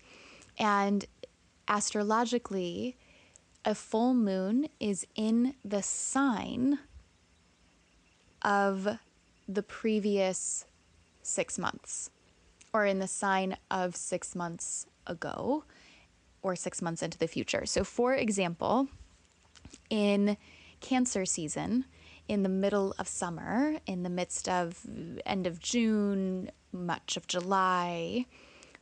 And 0.58 1.04
astrologically, 1.68 2.96
a 3.64 3.76
full 3.76 4.12
moon 4.12 4.66
is 4.80 5.06
in 5.14 5.54
the 5.64 5.84
sign 5.84 6.80
of 8.42 8.98
the 9.48 9.62
previous 9.62 10.64
six 11.22 11.60
months, 11.60 12.10
or 12.72 12.86
in 12.86 12.98
the 12.98 13.06
sign 13.06 13.56
of 13.70 13.94
six 13.94 14.34
months 14.34 14.88
ago, 15.06 15.62
or 16.42 16.56
six 16.56 16.82
months 16.82 17.02
into 17.02 17.18
the 17.18 17.28
future. 17.28 17.66
So, 17.66 17.84
for 17.84 18.14
example, 18.14 18.88
in 19.90 20.36
Cancer 20.80 21.24
season 21.24 21.84
in 22.28 22.42
the 22.42 22.48
middle 22.48 22.94
of 22.98 23.08
summer, 23.08 23.76
in 23.86 24.02
the 24.02 24.10
midst 24.10 24.48
of 24.48 24.78
end 25.26 25.46
of 25.46 25.60
June, 25.60 26.50
much 26.72 27.16
of 27.16 27.26
July. 27.26 28.26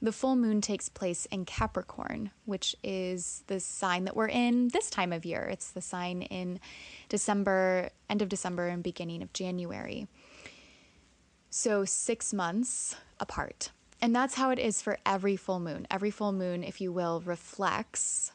The 0.03 0.13
full 0.13 0.35
moon 0.35 0.63
takes 0.63 0.89
place 0.89 1.27
in 1.27 1.45
Capricorn, 1.45 2.31
which 2.47 2.75
is 2.83 3.45
the 3.49 3.61
sign 3.61 4.05
that 4.05 4.17
we're 4.17 4.29
in 4.29 4.69
this 4.69 4.89
time 4.89 5.13
of 5.13 5.27
year. 5.27 5.43
It's 5.53 5.73
the 5.73 5.83
sign 5.83 6.23
in 6.23 6.59
December, 7.11 7.91
end 8.09 8.23
of 8.23 8.31
December, 8.31 8.69
and 8.69 8.83
beginning 8.83 9.23
of 9.23 9.33
January. 9.35 10.09
So, 11.51 11.85
six 11.85 12.33
months 12.33 12.97
apart. 13.19 13.73
And 14.03 14.17
that's 14.17 14.35
how 14.35 14.51
it 14.51 14.59
is 14.59 14.81
for 14.81 14.99
every 15.05 15.37
full 15.37 15.61
moon. 15.61 15.87
Every 15.91 16.11
full 16.11 16.33
moon, 16.33 16.65
if 16.65 16.81
you 16.81 16.93
will, 16.93 17.23
reflects 17.25 18.33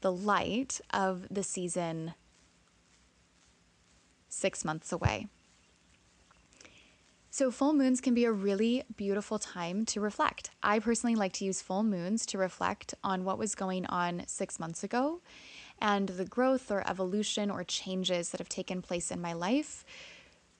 the 0.00 0.12
light 0.12 0.80
of 0.92 1.26
the 1.30 1.42
season 1.42 2.14
six 4.28 4.64
months 4.64 4.92
away. 4.92 5.28
So, 7.30 7.50
full 7.50 7.72
moons 7.72 8.00
can 8.00 8.14
be 8.14 8.24
a 8.24 8.32
really 8.32 8.84
beautiful 8.96 9.40
time 9.40 9.84
to 9.86 10.00
reflect. 10.00 10.50
I 10.62 10.78
personally 10.78 11.16
like 11.16 11.32
to 11.34 11.44
use 11.44 11.60
full 11.60 11.82
moons 11.82 12.26
to 12.26 12.38
reflect 12.38 12.94
on 13.02 13.24
what 13.24 13.38
was 13.38 13.56
going 13.56 13.86
on 13.86 14.22
six 14.26 14.60
months 14.60 14.84
ago 14.84 15.20
and 15.80 16.10
the 16.10 16.24
growth 16.24 16.70
or 16.70 16.88
evolution 16.88 17.50
or 17.50 17.64
changes 17.64 18.30
that 18.30 18.38
have 18.38 18.48
taken 18.48 18.82
place 18.82 19.10
in 19.10 19.20
my 19.20 19.32
life 19.32 19.84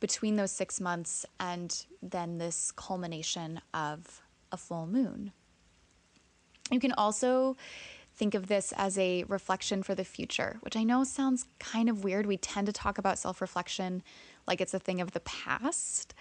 between 0.01 0.37
those 0.37 0.51
six 0.51 0.81
months 0.81 1.25
and 1.41 1.87
then 2.03 2.39
this 2.39 2.73
culmination 2.73 3.61
of 3.73 4.23
a 4.53 4.57
full 4.57 4.87
moon. 4.87 5.33
You 6.71 6.81
can 6.81 6.93
also 6.93 7.57
think 8.17 8.35
of 8.35 8.47
this 8.47 8.73
as 8.77 8.97
a 8.99 9.25
reflection 9.25 9.83
for 9.83 9.95
the 9.95 10.05
future, 10.05 10.59
which 10.61 10.77
I 10.77 10.85
know 10.85 11.05
sounds 11.05 11.47
kind 11.59 11.89
of 11.89 12.05
weird. 12.05 12.27
We 12.27 12.37
tend 12.37 12.67
to 12.67 12.73
talk 12.73 12.99
about 12.99 13.19
self 13.19 13.41
reflection 13.41 14.03
like 14.47 14.61
it's 14.61 14.75
a 14.75 14.79
thing 14.79 15.01
of 15.01 15.13
the 15.13 15.21
past. 15.21 16.15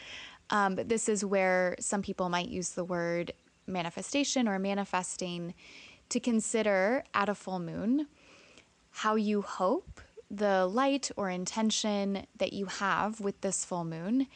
Um, 0.50 0.76
but 0.76 0.90
this 0.90 1.08
is 1.08 1.24
where 1.24 1.76
some 1.80 2.02
people 2.02 2.30
might 2.30 2.50
use 2.50 2.72
the 2.72 2.84
word 2.84 3.32
manifestation 3.68 4.48
or 4.48 4.60
manifesting 4.60 5.54
to 6.10 6.20
consider 6.20 7.04
at 7.14 7.30
a 7.30 7.36
full 7.36 7.60
moon 7.60 8.08
how 8.90 9.16
you 9.16 9.42
hope 9.42 10.02
the 10.30 10.66
light 10.66 11.12
or 11.16 11.30
intention 11.30 12.26
that 12.38 12.54
you 12.54 12.66
have 12.66 13.20
with 13.20 13.40
this 13.42 13.64
full 13.66 13.84
moon 13.84 14.28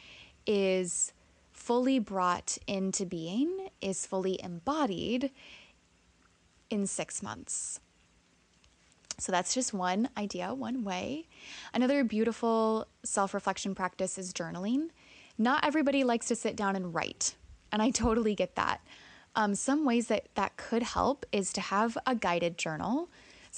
is 0.46 1.12
fully 1.52 1.98
brought 1.98 2.56
into 2.66 3.04
being, 3.04 3.68
is 3.80 4.06
fully 4.06 4.40
embodied 4.42 5.30
in 6.70 6.86
six 6.86 7.22
months. 7.22 7.80
So 9.18 9.32
that's 9.32 9.52
just 9.52 9.74
one 9.74 10.08
idea, 10.16 10.54
one 10.54 10.84
way. 10.84 11.26
Another 11.74 12.04
beautiful 12.04 12.86
self 13.02 13.34
reflection 13.34 13.74
practice 13.74 14.16
is 14.16 14.32
journaling. 14.32 14.90
Not 15.36 15.64
everybody 15.64 16.04
likes 16.04 16.26
to 16.26 16.36
sit 16.36 16.56
down 16.56 16.76
and 16.76 16.94
write, 16.94 17.34
and 17.72 17.82
I 17.82 17.90
totally 17.90 18.34
get 18.34 18.54
that. 18.54 18.80
Um, 19.34 19.54
some 19.54 19.84
ways 19.84 20.06
that 20.06 20.28
that 20.34 20.56
could 20.56 20.82
help 20.82 21.26
is 21.32 21.52
to 21.54 21.60
have 21.60 21.98
a 22.06 22.14
guided 22.14 22.58
journal. 22.58 23.08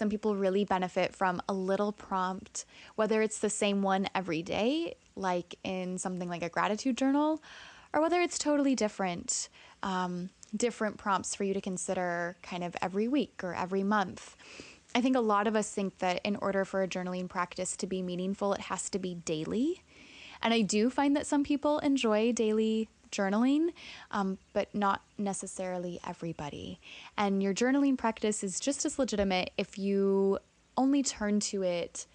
Some 0.01 0.09
people 0.09 0.35
really 0.35 0.65
benefit 0.65 1.15
from 1.15 1.43
a 1.47 1.53
little 1.53 1.93
prompt, 1.93 2.65
whether 2.95 3.21
it's 3.21 3.41
the 3.41 3.51
same 3.51 3.83
one 3.83 4.09
every 4.15 4.43
day, 4.43 4.95
like 5.15 5.57
in 5.63 5.99
something 5.99 6.27
like 6.27 6.43
a 6.43 6.49
gratitude 6.49 6.97
journal, 6.97 7.43
or 7.93 8.01
whether 8.01 8.19
it's 8.23 8.39
totally 8.39 8.75
different. 8.75 9.51
Um, 9.83 10.31
different 10.57 10.97
prompts 10.97 11.35
for 11.35 11.45
you 11.45 11.53
to 11.53 11.61
consider 11.61 12.39
kind 12.43 12.65
of 12.65 12.75
every 12.81 13.09
week 13.09 13.45
or 13.45 13.55
every 13.55 13.83
month. 13.83 14.37
I 14.95 15.03
think 15.03 15.17
a 15.17 15.21
lot 15.21 15.47
of 15.47 15.55
us 15.55 15.71
think 15.71 15.99
that 15.99 16.23
in 16.25 16.37
order 16.37 16.65
for 16.65 16.83
a 16.83 16.89
journaling 16.89 17.29
practice 17.29 17.77
to 17.77 17.87
be 17.87 18.01
meaningful, 18.01 18.55
it 18.55 18.63
has 18.63 18.89
to 18.91 18.99
be 18.99 19.17
daily. 19.17 19.83
And 20.43 20.55
I 20.55 20.63
do 20.63 20.89
find 20.89 21.15
that 21.15 21.27
some 21.27 21.45
people 21.45 21.79
enjoy 21.81 22.33
daily 22.33 22.89
journaling, 23.11 23.71
um, 24.11 24.39
but 24.53 24.75
not 24.75 25.03
necessarily 25.19 26.01
everybody. 26.07 26.81
And 27.17 27.43
your 27.43 27.55
journaling 27.55 27.97
practice 27.99 28.43
is 28.43 28.61
just 28.61 28.85
as 28.85 28.99
legitimate 28.99 29.51
if 29.57 29.79
you 29.79 30.39
only 30.77 31.03
turn 31.03 31.41
to 31.41 31.63
it 31.63 32.07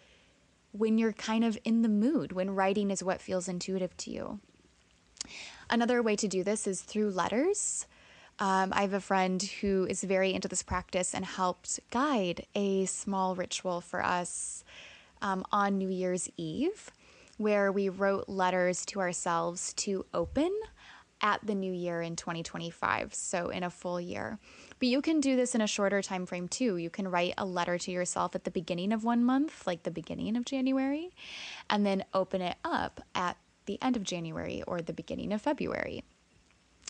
when 0.72 0.98
you're 0.98 1.14
kind 1.14 1.46
of 1.46 1.58
in 1.64 1.82
the 1.82 1.90
mood, 1.90 2.32
when 2.32 2.54
writing 2.54 2.92
is 2.92 3.04
what 3.04 3.22
feels 3.22 3.48
intuitive 3.48 3.96
to 3.98 4.12
you. 4.12 4.40
Another 5.70 6.02
way 6.02 6.16
to 6.16 6.28
do 6.28 6.44
this 6.44 6.68
is 6.68 6.82
through 6.82 7.12
letters. 7.12 7.88
Um, 8.38 8.74
I 8.74 8.82
have 8.82 8.94
a 8.94 9.00
friend 9.00 9.42
who 9.62 9.88
is 9.90 10.04
very 10.04 10.34
into 10.34 10.50
this 10.50 10.62
practice 10.62 11.14
and 11.14 11.24
helped 11.24 11.80
guide 11.90 12.46
a 12.54 12.86
small 12.86 13.34
ritual 13.36 13.80
for 13.80 14.04
us 14.04 14.64
um, 15.22 15.46
on 15.52 15.78
New 15.78 15.90
Year's 15.90 16.30
Eve, 16.36 16.92
where 17.38 17.72
we 17.72 17.88
wrote 17.88 18.28
letters 18.28 18.86
to 18.88 19.00
ourselves 19.00 19.74
to 19.74 20.06
open 20.14 20.52
at 21.22 21.40
the 21.46 21.56
new 21.56 21.72
year 21.72 22.02
in 22.02 22.16
2025, 22.16 23.14
so 23.14 23.50
in 23.50 23.64
a 23.64 23.70
full 23.70 24.00
year. 24.00 24.38
But 24.80 24.88
you 24.90 25.02
can 25.02 25.20
do 25.20 25.36
this 25.36 25.56
in 25.56 25.62
a 25.62 25.68
shorter 25.68 26.02
time 26.02 26.26
frame 26.26 26.48
too. 26.48 26.78
You 26.78 26.90
can 26.90 27.08
write 27.08 27.34
a 27.38 27.46
letter 27.46 27.78
to 27.78 27.92
yourself 27.92 28.36
at 28.36 28.44
the 28.44 28.52
beginning 28.52 28.92
of 28.92 29.04
one 29.04 29.24
month, 29.24 29.66
like 29.66 29.84
the 29.84 29.92
beginning 29.92 30.36
of 30.36 30.46
January, 30.46 31.12
and 31.70 31.86
then 31.86 32.04
open 32.14 32.42
it 32.42 32.58
up 32.64 33.02
at 33.16 33.38
the 33.66 33.82
end 33.82 33.96
of 33.96 34.04
January 34.04 34.64
or 34.68 34.82
the 34.82 34.94
beginning 34.94 35.32
of 35.34 35.42
February. 35.42 36.04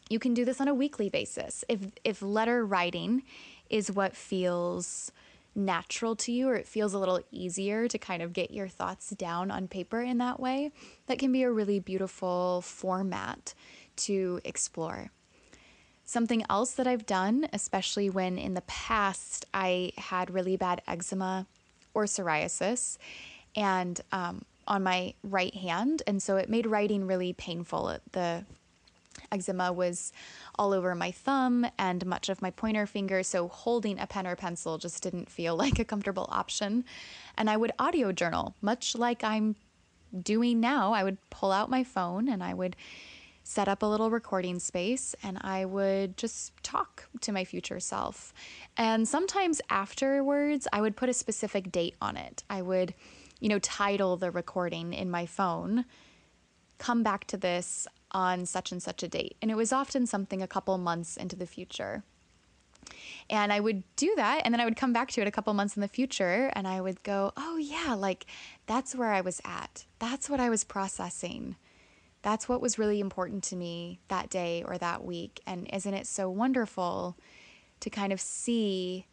You 0.09 0.19
can 0.19 0.33
do 0.33 0.45
this 0.45 0.61
on 0.61 0.67
a 0.67 0.73
weekly 0.73 1.09
basis. 1.09 1.63
If 1.67 1.79
if 2.03 2.21
letter 2.21 2.65
writing 2.65 3.23
is 3.69 3.91
what 3.91 4.15
feels 4.15 5.11
natural 5.55 6.15
to 6.17 6.31
you 6.31 6.49
or 6.49 6.55
it 6.55 6.67
feels 6.67 6.93
a 6.93 6.99
little 6.99 7.21
easier 7.31 7.87
to 7.87 7.97
kind 7.97 8.21
of 8.21 8.33
get 8.33 8.51
your 8.51 8.67
thoughts 8.67 9.11
down 9.11 9.49
on 9.49 9.67
paper 9.67 10.01
in 10.01 10.17
that 10.17 10.39
way, 10.39 10.71
that 11.07 11.17
can 11.17 11.31
be 11.31 11.43
a 11.43 11.51
really 11.51 11.79
beautiful 11.79 12.61
format 12.61 13.53
to 13.97 14.39
explore. 14.43 15.11
Something 16.05 16.43
else 16.49 16.71
that 16.73 16.87
I've 16.87 17.05
done, 17.05 17.47
especially 17.51 18.09
when 18.09 18.37
in 18.37 18.53
the 18.53 18.61
past 18.61 19.45
I 19.53 19.91
had 19.97 20.29
really 20.29 20.55
bad 20.55 20.81
eczema 20.87 21.47
or 21.93 22.05
psoriasis, 22.05 22.97
and 23.55 23.99
um, 24.11 24.43
on 24.67 24.83
my 24.83 25.13
right 25.23 25.55
hand. 25.55 26.03
And 26.05 26.21
so 26.21 26.37
it 26.37 26.49
made 26.49 26.67
writing 26.67 27.07
really 27.07 27.33
painful. 27.33 27.97
The 28.11 28.45
eczema 29.31 29.71
was 29.71 30.11
all 30.57 30.73
over 30.73 30.93
my 30.95 31.11
thumb 31.11 31.65
and 31.77 32.05
much 32.05 32.29
of 32.29 32.41
my 32.41 32.51
pointer 32.51 32.85
finger. 32.85 33.23
So 33.23 33.47
holding 33.47 33.99
a 33.99 34.07
pen 34.07 34.27
or 34.27 34.35
pencil 34.35 34.77
just 34.77 35.01
didn't 35.03 35.29
feel 35.29 35.55
like 35.63 35.79
a 35.79 35.85
comfortable 35.85 36.27
option. 36.31 36.85
And 37.37 37.49
I 37.49 37.57
would 37.57 37.71
audio 37.79 38.11
journal, 38.11 38.55
much 38.61 38.95
like 38.95 39.23
I'm 39.23 39.55
doing 40.21 40.59
now. 40.59 40.93
I 40.93 41.03
would 41.03 41.17
pull 41.29 41.51
out 41.51 41.69
my 41.69 41.83
phone 41.83 42.29
and 42.29 42.43
I 42.43 42.53
would 42.53 42.75
set 43.45 43.69
up 43.69 43.81
a 43.81 43.85
little 43.85 44.09
recording 44.09 44.59
space 44.59 45.15
and 45.23 45.37
I 45.39 45.63
would 45.63 46.17
just 46.17 46.51
talk 46.63 47.07
to 47.21 47.31
my 47.31 47.45
future 47.45 47.79
self. 47.79 48.33
And 48.75 49.07
sometimes 49.07 49.61
afterwards, 49.69 50.67
I 50.73 50.81
would 50.81 50.97
put 50.97 51.07
a 51.07 51.13
specific 51.13 51.71
date 51.71 51.95
on 52.01 52.17
it. 52.17 52.43
I 52.49 52.61
would 52.61 52.93
you 53.39 53.49
know, 53.49 53.59
title 53.59 54.17
the 54.17 54.31
recording 54.31 54.93
in 54.93 55.09
my 55.09 55.25
phone, 55.25 55.85
come 56.77 57.03
back 57.03 57.25
to 57.27 57.37
this 57.37 57.87
on 58.11 58.45
such 58.45 58.71
and 58.71 58.81
such 58.81 59.03
a 59.03 59.07
date. 59.07 59.35
And 59.41 59.51
it 59.51 59.55
was 59.55 59.73
often 59.73 60.05
something 60.07 60.41
a 60.41 60.47
couple 60.47 60.77
months 60.77 61.17
into 61.17 61.35
the 61.35 61.45
future. 61.45 62.03
And 63.29 63.51
I 63.51 63.59
would 63.59 63.83
do 63.95 64.13
that, 64.15 64.41
and 64.43 64.53
then 64.53 64.61
I 64.61 64.65
would 64.65 64.75
come 64.75 64.93
back 64.93 65.09
to 65.11 65.21
it 65.21 65.27
a 65.27 65.31
couple 65.31 65.51
months 65.53 65.75
in 65.75 65.81
the 65.81 65.87
future, 65.87 66.51
and 66.53 66.67
I 66.67 66.81
would 66.81 67.01
go, 67.01 67.33
oh, 67.35 67.57
yeah, 67.57 67.95
like 67.95 68.25
that's 68.67 68.95
where 68.95 69.11
I 69.11 69.21
was 69.21 69.41
at. 69.43 69.85
That's 69.97 70.29
what 70.29 70.39
I 70.39 70.49
was 70.49 70.63
processing. 70.63 71.55
That's 72.25 72.49
what 72.49 72.59
was 72.59 72.79
really 72.79 72.99
important 72.99 73.43
to 73.45 73.55
me 73.55 73.99
that 74.07 74.31
day 74.31 74.63
or 74.67 74.79
that 74.79 75.05
week. 75.05 75.41
And 75.45 75.69
isn't 75.71 75.93
it 75.93 76.07
so 76.07 76.27
wonderful 76.27 77.15
to 77.81 77.89
kind 77.91 78.11
of 78.11 78.19
see 78.19 79.05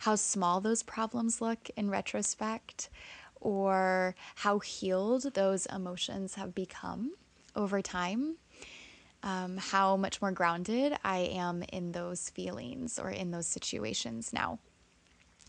how 0.00 0.14
small 0.14 0.60
those 0.60 0.82
problems 0.82 1.40
look 1.40 1.70
in 1.76 1.88
retrospect? 1.88 2.90
or 3.40 4.14
how 4.36 4.58
healed 4.58 5.34
those 5.34 5.66
emotions 5.66 6.34
have 6.34 6.54
become 6.54 7.12
over 7.54 7.80
time, 7.80 8.36
um, 9.22 9.56
how 9.56 9.96
much 9.96 10.20
more 10.20 10.32
grounded 10.32 10.96
I 11.04 11.18
am 11.18 11.62
in 11.72 11.92
those 11.92 12.30
feelings 12.30 12.98
or 12.98 13.10
in 13.10 13.30
those 13.30 13.46
situations 13.46 14.32
now. 14.32 14.58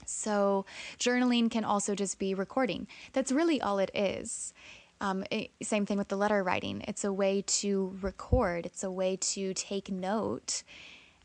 So, 0.06 0.66
journaling 0.98 1.52
can 1.52 1.64
also 1.64 1.94
just 1.94 2.18
be 2.18 2.34
recording. 2.34 2.88
That's 3.14 3.32
really 3.32 3.62
all 3.62 3.80
it 3.80 3.92
is. 3.94 4.54
Um, 5.02 5.24
it, 5.32 5.52
same 5.64 5.86
thing 5.86 5.98
with 5.98 6.10
the 6.10 6.18
letter 6.18 6.44
writing. 6.44 6.84
It's 6.88 7.04
a 7.06 7.14
way 7.14 7.44
to 7.48 7.98
record, 8.02 8.66
it's 8.66 8.84
a 8.84 8.92
way 8.92 9.16
to 9.16 9.54
take 9.54 9.90
note 9.90 10.64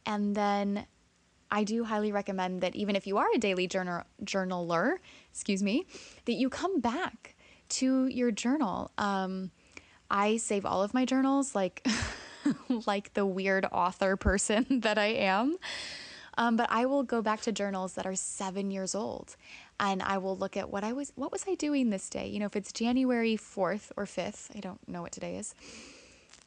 and 0.07 0.35
then 0.35 0.87
I 1.51 1.65
do 1.65 1.85
highly 1.85 2.13
recommend 2.13 2.63
that 2.63 2.75
even 2.75 2.97
if 2.97 3.07
you 3.07 3.19
are 3.19 3.29
a 3.35 3.39
daily 3.39 3.67
journal 3.67 4.03
journaler, 4.25 4.97
excuse 5.31 5.63
me, 5.63 5.87
that 6.25 6.33
you 6.33 6.49
come 6.49 6.81
back 6.81 7.37
to 7.71 8.07
your 8.07 8.31
journal. 8.31 8.91
Um, 8.99 9.51
I 10.11 10.37
save 10.37 10.67
all 10.67 10.83
of 10.83 10.95
my 10.95 11.05
journals 11.05 11.55
like 11.55 11.87
like 12.87 13.15
the 13.15 13.25
weird 13.25 13.67
author 13.71 14.17
person 14.17 14.67
that 14.83 14.99
I 14.99 15.07
am. 15.07 15.57
Um, 16.37 16.57
but 16.57 16.67
I 16.71 16.87
will 16.87 17.05
go 17.05 17.23
back 17.23 17.43
to 17.43 17.53
journals 17.53 17.95
that 17.95 18.07
are 18.07 18.17
seven 18.17 18.73
years 18.73 18.97
old, 18.97 19.37
and 19.81 20.03
I 20.03 20.19
will 20.19 20.37
look 20.37 20.57
at 20.57 20.71
what 20.71 20.85
I 20.85 20.93
was 20.93 21.13
what 21.17 21.33
was 21.33 21.45
I 21.49 21.55
doing 21.55 21.91
this 21.91 22.09
day. 22.09 22.29
You 22.29 22.41
know, 22.41 22.47
if 22.47 22.57
it's 22.57 22.73
January 22.73 23.37
fourth 23.37 23.93
or 23.97 24.07
fifth, 24.07 24.51
I 24.55 24.61
don't 24.61 24.87
know 24.89 25.03
what 25.03 25.13
today 25.13 25.37
is. 25.37 25.55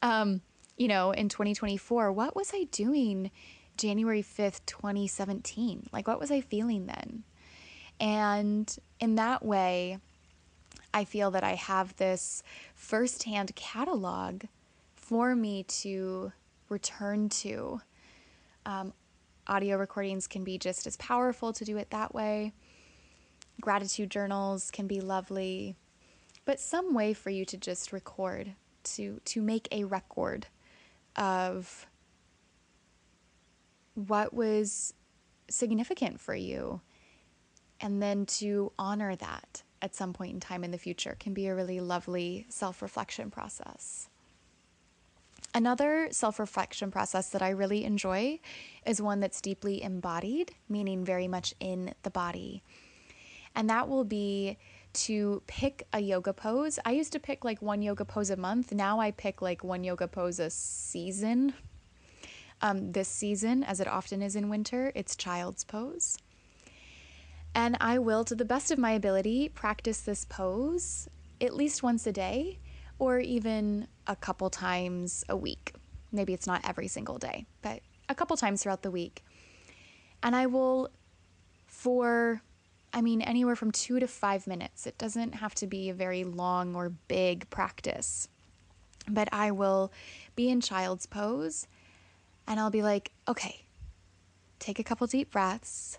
Um, 0.02 0.42
you 0.76 0.88
know, 0.88 1.10
in 1.10 1.28
2024, 1.28 2.12
what 2.12 2.36
was 2.36 2.52
I 2.54 2.64
doing 2.70 3.30
January 3.78 4.22
5th, 4.22 4.60
2017. 4.66 5.88
Like, 5.92 6.06
what 6.06 6.20
was 6.20 6.30
I 6.30 6.42
feeling 6.42 6.86
then? 6.86 7.22
And 7.98 8.76
in 9.00 9.14
that 9.14 9.44
way, 9.44 9.98
I 10.92 11.04
feel 11.04 11.30
that 11.30 11.44
I 11.44 11.54
have 11.54 11.96
this 11.96 12.42
firsthand 12.74 13.54
catalog 13.54 14.42
for 14.94 15.34
me 15.34 15.62
to 15.62 16.32
return 16.68 17.28
to. 17.30 17.80
Um, 18.66 18.92
audio 19.46 19.78
recordings 19.78 20.26
can 20.26 20.44
be 20.44 20.58
just 20.58 20.86
as 20.86 20.96
powerful 20.98 21.54
to 21.54 21.64
do 21.64 21.78
it 21.78 21.90
that 21.90 22.14
way. 22.14 22.52
Gratitude 23.60 24.10
journals 24.10 24.70
can 24.70 24.86
be 24.86 25.00
lovely, 25.00 25.76
but 26.44 26.60
some 26.60 26.94
way 26.94 27.12
for 27.12 27.30
you 27.30 27.44
to 27.46 27.56
just 27.56 27.92
record, 27.92 28.54
to 28.84 29.20
to 29.24 29.42
make 29.42 29.68
a 29.72 29.84
record 29.84 30.46
of 31.16 31.86
what 33.94 34.32
was 34.32 34.94
significant 35.50 36.20
for 36.20 36.34
you 36.34 36.80
and 37.80 38.02
then 38.02 38.26
to 38.26 38.72
honor 38.78 39.16
that 39.16 39.62
at 39.80 39.94
some 39.94 40.12
point 40.12 40.32
in 40.34 40.40
time 40.40 40.64
in 40.64 40.70
the 40.70 40.78
future 40.78 41.16
can 41.18 41.34
be 41.34 41.46
a 41.46 41.54
really 41.54 41.80
lovely 41.80 42.46
self 42.48 42.82
reflection 42.82 43.30
process. 43.30 44.08
Another 45.54 46.08
self 46.10 46.38
reflection 46.38 46.90
process 46.90 47.30
that 47.30 47.42
I 47.42 47.50
really 47.50 47.84
enjoy 47.84 48.40
is 48.84 49.00
one 49.00 49.20
that's 49.20 49.40
deeply 49.40 49.82
embodied, 49.82 50.54
meaning 50.68 51.04
very 51.04 51.28
much 51.28 51.54
in 51.60 51.94
the 52.02 52.10
body. 52.10 52.62
And 53.58 53.68
that 53.70 53.88
will 53.88 54.04
be 54.04 54.56
to 54.92 55.42
pick 55.48 55.82
a 55.92 55.98
yoga 55.98 56.32
pose. 56.32 56.78
I 56.84 56.92
used 56.92 57.12
to 57.12 57.18
pick 57.18 57.44
like 57.44 57.60
one 57.60 57.82
yoga 57.82 58.04
pose 58.04 58.30
a 58.30 58.36
month. 58.36 58.72
Now 58.72 59.00
I 59.00 59.10
pick 59.10 59.42
like 59.42 59.64
one 59.64 59.82
yoga 59.82 60.06
pose 60.06 60.38
a 60.38 60.48
season, 60.48 61.54
um, 62.62 62.92
this 62.92 63.08
season, 63.08 63.64
as 63.64 63.80
it 63.80 63.88
often 63.88 64.22
is 64.22 64.36
in 64.36 64.48
winter, 64.48 64.92
it's 64.94 65.16
child's 65.16 65.64
pose. 65.64 66.18
And 67.52 67.76
I 67.80 67.98
will, 67.98 68.24
to 68.26 68.36
the 68.36 68.44
best 68.44 68.70
of 68.70 68.78
my 68.78 68.92
ability, 68.92 69.48
practice 69.48 70.02
this 70.02 70.24
pose 70.24 71.08
at 71.40 71.52
least 71.52 71.82
once 71.82 72.06
a 72.06 72.12
day 72.12 72.60
or 73.00 73.18
even 73.18 73.88
a 74.06 74.14
couple 74.14 74.50
times 74.50 75.24
a 75.28 75.36
week. 75.36 75.74
Maybe 76.12 76.32
it's 76.32 76.46
not 76.46 76.60
every 76.64 76.86
single 76.86 77.18
day, 77.18 77.46
but 77.62 77.80
a 78.08 78.14
couple 78.14 78.36
times 78.36 78.62
throughout 78.62 78.82
the 78.82 78.92
week. 78.92 79.24
And 80.22 80.36
I 80.36 80.46
will, 80.46 80.90
for, 81.66 82.40
I 82.92 83.02
mean, 83.02 83.20
anywhere 83.20 83.56
from 83.56 83.70
two 83.70 84.00
to 84.00 84.08
five 84.08 84.46
minutes. 84.46 84.86
It 84.86 84.98
doesn't 84.98 85.36
have 85.36 85.54
to 85.56 85.66
be 85.66 85.90
a 85.90 85.94
very 85.94 86.24
long 86.24 86.74
or 86.74 86.88
big 86.88 87.48
practice, 87.50 88.28
but 89.08 89.28
I 89.32 89.50
will 89.50 89.92
be 90.36 90.48
in 90.48 90.60
child's 90.60 91.06
pose 91.06 91.66
and 92.46 92.58
I'll 92.58 92.70
be 92.70 92.82
like, 92.82 93.12
okay, 93.26 93.64
take 94.58 94.78
a 94.78 94.84
couple 94.84 95.06
deep 95.06 95.30
breaths. 95.30 95.98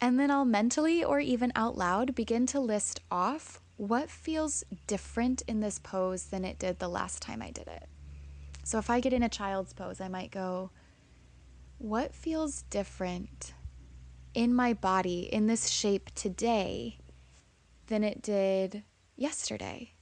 And 0.00 0.18
then 0.18 0.30
I'll 0.30 0.44
mentally 0.44 1.02
or 1.04 1.20
even 1.20 1.52
out 1.54 1.78
loud 1.78 2.14
begin 2.14 2.46
to 2.46 2.60
list 2.60 3.00
off 3.10 3.60
what 3.76 4.10
feels 4.10 4.64
different 4.86 5.42
in 5.46 5.60
this 5.60 5.78
pose 5.78 6.24
than 6.24 6.44
it 6.44 6.58
did 6.58 6.78
the 6.78 6.88
last 6.88 7.22
time 7.22 7.40
I 7.40 7.50
did 7.50 7.68
it. 7.68 7.86
So 8.64 8.78
if 8.78 8.90
I 8.90 9.00
get 9.00 9.12
in 9.12 9.22
a 9.22 9.28
child's 9.28 9.72
pose, 9.72 10.00
I 10.00 10.08
might 10.08 10.30
go, 10.30 10.70
what 11.78 12.14
feels 12.14 12.62
different 12.62 13.52
in 14.36 14.54
my 14.54 14.72
body 14.72 15.22
in 15.32 15.48
this 15.48 15.68
shape 15.68 16.10
today 16.14 16.98
than 17.88 18.04
it 18.04 18.22
did 18.22 18.84
yesterday? 19.16 19.96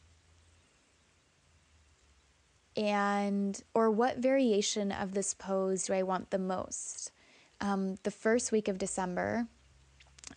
and 2.77 3.63
or 3.75 3.91
what 3.91 4.19
variation 4.19 4.91
of 4.91 5.15
this 5.15 5.35
pose 5.35 5.85
do 5.85 5.93
I 5.93 6.03
want 6.03 6.31
the 6.31 6.39
most? 6.39 7.13
Um, 7.61 7.97
the 8.03 8.11
first 8.11 8.53
week 8.53 8.69
of 8.69 8.79
December, 8.79 9.47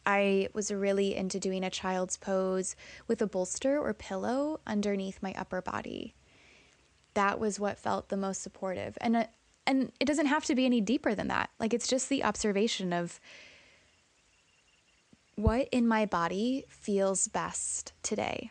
I 0.05 0.49
was 0.53 0.71
really 0.71 1.15
into 1.15 1.39
doing 1.39 1.63
a 1.63 1.69
child's 1.69 2.17
pose 2.17 2.75
with 3.07 3.21
a 3.21 3.27
bolster 3.27 3.79
or 3.79 3.93
pillow 3.93 4.59
underneath 4.67 5.23
my 5.23 5.33
upper 5.35 5.61
body. 5.61 6.13
That 7.15 7.39
was 7.39 7.59
what 7.59 7.79
felt 7.79 8.09
the 8.09 8.17
most 8.17 8.41
supportive, 8.41 8.97
and 9.01 9.15
uh, 9.17 9.25
and 9.65 9.91
it 9.99 10.05
doesn't 10.05 10.27
have 10.27 10.45
to 10.45 10.55
be 10.55 10.65
any 10.65 10.79
deeper 10.79 11.15
than 11.15 11.27
that. 11.29 11.49
Like 11.59 11.73
it's 11.73 11.87
just 11.87 12.09
the 12.09 12.23
observation 12.23 12.93
of 12.93 13.19
what 15.37 15.69
in 15.71 15.87
my 15.87 16.03
body 16.03 16.65
feels 16.67 17.27
best 17.27 17.93
today 18.01 18.49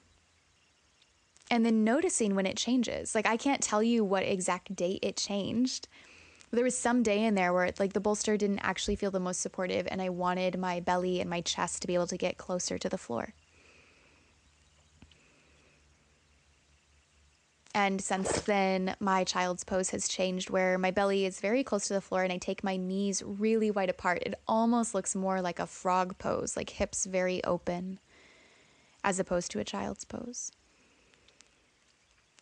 and 1.51 1.67
then 1.67 1.83
noticing 1.83 2.35
when 2.35 2.47
it 2.47 2.57
changes. 2.57 3.15
Like 3.15 3.27
I 3.27 3.37
can't 3.37 3.63
tell 3.63 3.83
you 3.83 4.05
what 4.05 4.23
exact 4.23 4.75
date 4.75 5.01
it 5.03 5.17
changed. 5.17 5.89
There 6.53 6.65
was 6.65 6.79
some 6.79 7.03
day 7.03 7.25
in 7.25 7.35
there 7.35 7.53
where 7.53 7.71
like 7.81 7.93
the 7.93 8.01
bolster 8.01 8.37
didn't 8.37 8.61
actually 8.61 8.95
feel 8.95 9.11
the 9.11 9.19
most 9.19 9.41
supportive 9.41 9.89
and 9.91 10.01
I 10.01 10.11
wanted 10.11 10.59
my 10.59 10.79
belly 10.79 11.21
and 11.21 11.29
my 11.29 11.41
chest 11.41 11.83
to 11.83 11.89
be 11.89 11.95
able 11.95 12.07
to 12.07 12.17
get 12.17 12.39
closer 12.39 12.79
to 12.79 12.89
the 12.89 12.99
floor. 12.99 13.35
And 17.77 18.01
since 18.01 18.41
then, 18.41 18.97
my 19.01 19.23
child's 19.23 19.63
pose 19.63 19.91
has 19.91 20.09
changed 20.09 20.49
where 20.49 20.79
my 20.79 20.91
belly 20.91 21.27
is 21.27 21.41
very 21.41 21.63
close 21.63 21.89
to 21.89 21.93
the 21.93 22.01
floor 22.01 22.23
and 22.23 22.33
I 22.33 22.39
take 22.39 22.65
my 22.65 22.79
knees 22.79 23.23
really 23.23 23.71
wide 23.71 23.91
apart. 23.91 24.23
It 24.25 24.35
almost 24.49 24.95
looks 24.95 25.15
more 25.15 25.43
like 25.43 25.59
a 25.59 25.67
frog 25.67 26.17
pose, 26.17 26.57
like 26.57 26.71
hips 26.71 27.05
very 27.05 27.45
open, 27.45 27.99
as 29.05 29.21
opposed 29.21 29.51
to 29.51 29.59
a 29.59 29.65
child's 29.65 30.07
pose. 30.07 30.53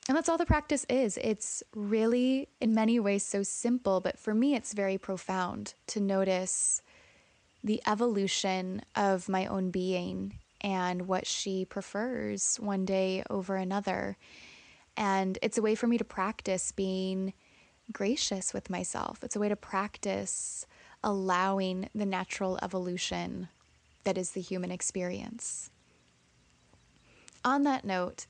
And 0.06 0.16
that's 0.16 0.28
all 0.28 0.38
the 0.38 0.46
practice 0.46 0.86
is. 0.88 1.18
It's 1.20 1.64
really, 1.74 2.48
in 2.60 2.72
many 2.72 3.00
ways, 3.00 3.24
so 3.24 3.42
simple, 3.42 4.00
but 4.00 4.16
for 4.16 4.34
me, 4.34 4.54
it's 4.54 4.72
very 4.72 4.98
profound 4.98 5.74
to 5.88 5.98
notice 5.98 6.80
the 7.64 7.82
evolution 7.88 8.82
of 8.94 9.28
my 9.28 9.46
own 9.46 9.72
being 9.72 10.38
and 10.60 11.08
what 11.08 11.26
she 11.26 11.64
prefers 11.64 12.56
one 12.60 12.84
day 12.84 13.24
over 13.28 13.56
another. 13.56 14.16
And 14.96 15.38
it's 15.42 15.58
a 15.58 15.62
way 15.62 15.74
for 15.74 15.86
me 15.86 15.98
to 15.98 16.04
practice 16.04 16.72
being 16.72 17.32
gracious 17.92 18.54
with 18.54 18.70
myself. 18.70 19.22
It's 19.22 19.36
a 19.36 19.40
way 19.40 19.48
to 19.48 19.56
practice 19.56 20.66
allowing 21.02 21.88
the 21.94 22.06
natural 22.06 22.58
evolution 22.62 23.48
that 24.04 24.16
is 24.18 24.32
the 24.32 24.40
human 24.40 24.70
experience. 24.70 25.70
On 27.44 27.64
that 27.64 27.84
note, 27.84 28.26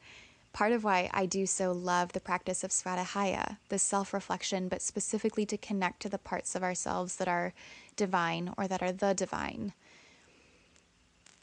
part 0.52 0.72
of 0.72 0.82
why 0.82 1.08
I 1.12 1.26
do 1.26 1.46
so 1.46 1.70
love 1.72 2.12
the 2.12 2.20
practice 2.20 2.64
of 2.64 2.70
Svadhyaya, 2.70 3.58
the 3.68 3.78
self 3.78 4.12
reflection, 4.12 4.68
but 4.68 4.82
specifically 4.82 5.46
to 5.46 5.56
connect 5.56 6.00
to 6.02 6.08
the 6.08 6.18
parts 6.18 6.54
of 6.54 6.62
ourselves 6.62 7.16
that 7.16 7.28
are 7.28 7.52
divine 7.96 8.52
or 8.56 8.66
that 8.66 8.82
are 8.82 8.92
the 8.92 9.14
divine, 9.14 9.72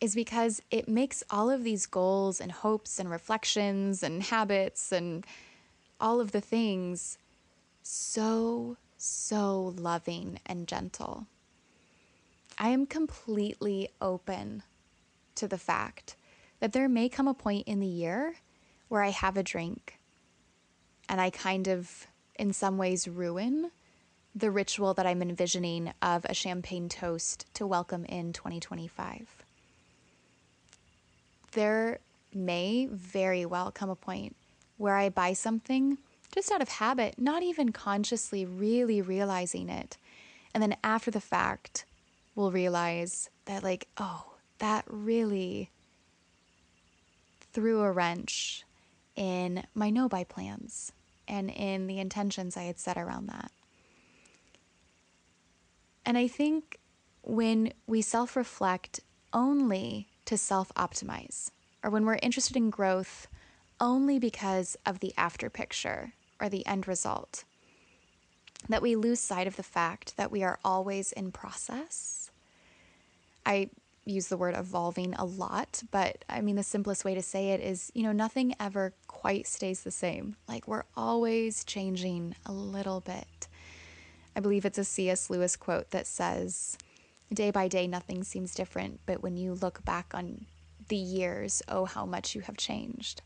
is 0.01 0.15
because 0.15 0.63
it 0.71 0.89
makes 0.89 1.23
all 1.29 1.51
of 1.51 1.63
these 1.63 1.85
goals 1.85 2.41
and 2.41 2.51
hopes 2.51 2.99
and 2.99 3.09
reflections 3.09 4.01
and 4.01 4.23
habits 4.23 4.91
and 4.91 5.23
all 5.99 6.19
of 6.19 6.31
the 6.31 6.41
things 6.41 7.19
so, 7.83 8.77
so 8.97 9.75
loving 9.77 10.39
and 10.47 10.67
gentle. 10.67 11.27
I 12.57 12.69
am 12.69 12.87
completely 12.87 13.89
open 14.01 14.63
to 15.35 15.47
the 15.47 15.59
fact 15.59 16.15
that 16.59 16.73
there 16.73 16.89
may 16.89 17.07
come 17.07 17.27
a 17.27 17.33
point 17.35 17.67
in 17.67 17.79
the 17.79 17.87
year 17.87 18.35
where 18.87 19.03
I 19.03 19.09
have 19.09 19.37
a 19.37 19.43
drink 19.43 19.99
and 21.07 21.21
I 21.21 21.29
kind 21.29 21.67
of, 21.67 22.07
in 22.35 22.53
some 22.53 22.77
ways, 22.77 23.07
ruin 23.07 23.71
the 24.33 24.49
ritual 24.49 24.93
that 24.95 25.05
I'm 25.05 25.21
envisioning 25.21 25.93
of 26.01 26.25
a 26.25 26.33
champagne 26.33 26.89
toast 26.89 27.45
to 27.55 27.67
welcome 27.67 28.05
in 28.05 28.33
2025 28.33 29.43
there 31.51 31.99
may 32.33 32.87
very 32.91 33.45
well 33.45 33.71
come 33.71 33.89
a 33.89 33.95
point 33.95 34.35
where 34.77 34.95
I 34.95 35.09
buy 35.09 35.33
something 35.33 35.97
just 36.33 36.51
out 36.51 36.61
of 36.61 36.69
habit, 36.69 37.15
not 37.17 37.43
even 37.43 37.71
consciously 37.71 38.45
really 38.45 39.01
realizing 39.01 39.69
it. 39.69 39.97
And 40.53 40.63
then 40.63 40.75
after 40.83 41.11
the 41.11 41.21
fact, 41.21 41.85
we'll 42.35 42.51
realize 42.51 43.29
that, 43.45 43.63
like, 43.63 43.87
oh, 43.97 44.33
that 44.59 44.85
really 44.87 45.69
threw 47.53 47.81
a 47.81 47.91
wrench 47.91 48.63
in 49.15 49.63
my 49.75 49.89
no 49.89 50.07
buy 50.07 50.23
plans 50.23 50.93
and 51.27 51.49
in 51.49 51.87
the 51.87 51.99
intentions 51.99 52.55
I 52.55 52.63
had 52.63 52.79
set 52.79 52.97
around 52.97 53.27
that. 53.27 53.51
And 56.05 56.17
I 56.17 56.27
think 56.27 56.79
when 57.21 57.73
we 57.87 58.01
self 58.01 58.35
reflect 58.35 59.01
only 59.33 60.07
to 60.31 60.37
self 60.37 60.73
optimize, 60.75 61.51
or 61.83 61.89
when 61.89 62.05
we're 62.05 62.17
interested 62.21 62.55
in 62.55 62.69
growth 62.69 63.27
only 63.81 64.17
because 64.17 64.77
of 64.85 64.99
the 64.99 65.13
after 65.17 65.49
picture 65.49 66.13
or 66.39 66.47
the 66.47 66.65
end 66.65 66.87
result, 66.87 67.43
that 68.69 68.81
we 68.81 68.95
lose 68.95 69.19
sight 69.19 69.45
of 69.45 69.57
the 69.57 69.63
fact 69.63 70.15
that 70.15 70.31
we 70.31 70.41
are 70.41 70.57
always 70.63 71.11
in 71.11 71.33
process. 71.33 72.31
I 73.45 73.71
use 74.05 74.27
the 74.29 74.37
word 74.37 74.55
evolving 74.55 75.15
a 75.15 75.25
lot, 75.25 75.83
but 75.91 76.23
I 76.29 76.39
mean, 76.39 76.55
the 76.55 76.63
simplest 76.63 77.03
way 77.03 77.13
to 77.13 77.21
say 77.21 77.49
it 77.49 77.59
is 77.59 77.91
you 77.93 78.03
know, 78.03 78.13
nothing 78.13 78.55
ever 78.57 78.93
quite 79.07 79.47
stays 79.47 79.83
the 79.83 79.91
same. 79.91 80.37
Like, 80.47 80.65
we're 80.65 80.85
always 80.95 81.65
changing 81.65 82.35
a 82.45 82.53
little 82.53 83.01
bit. 83.01 83.47
I 84.33 84.39
believe 84.39 84.63
it's 84.63 84.77
a 84.77 84.85
C.S. 84.85 85.29
Lewis 85.29 85.57
quote 85.57 85.89
that 85.91 86.07
says, 86.07 86.77
Day 87.33 87.49
by 87.49 87.67
day, 87.67 87.87
nothing 87.87 88.23
seems 88.23 88.53
different, 88.53 88.99
but 89.05 89.23
when 89.23 89.37
you 89.37 89.53
look 89.53 89.85
back 89.85 90.13
on 90.13 90.45
the 90.89 90.97
years, 90.97 91.61
oh, 91.69 91.85
how 91.85 92.05
much 92.05 92.35
you 92.35 92.41
have 92.41 92.57
changed. 92.57 93.21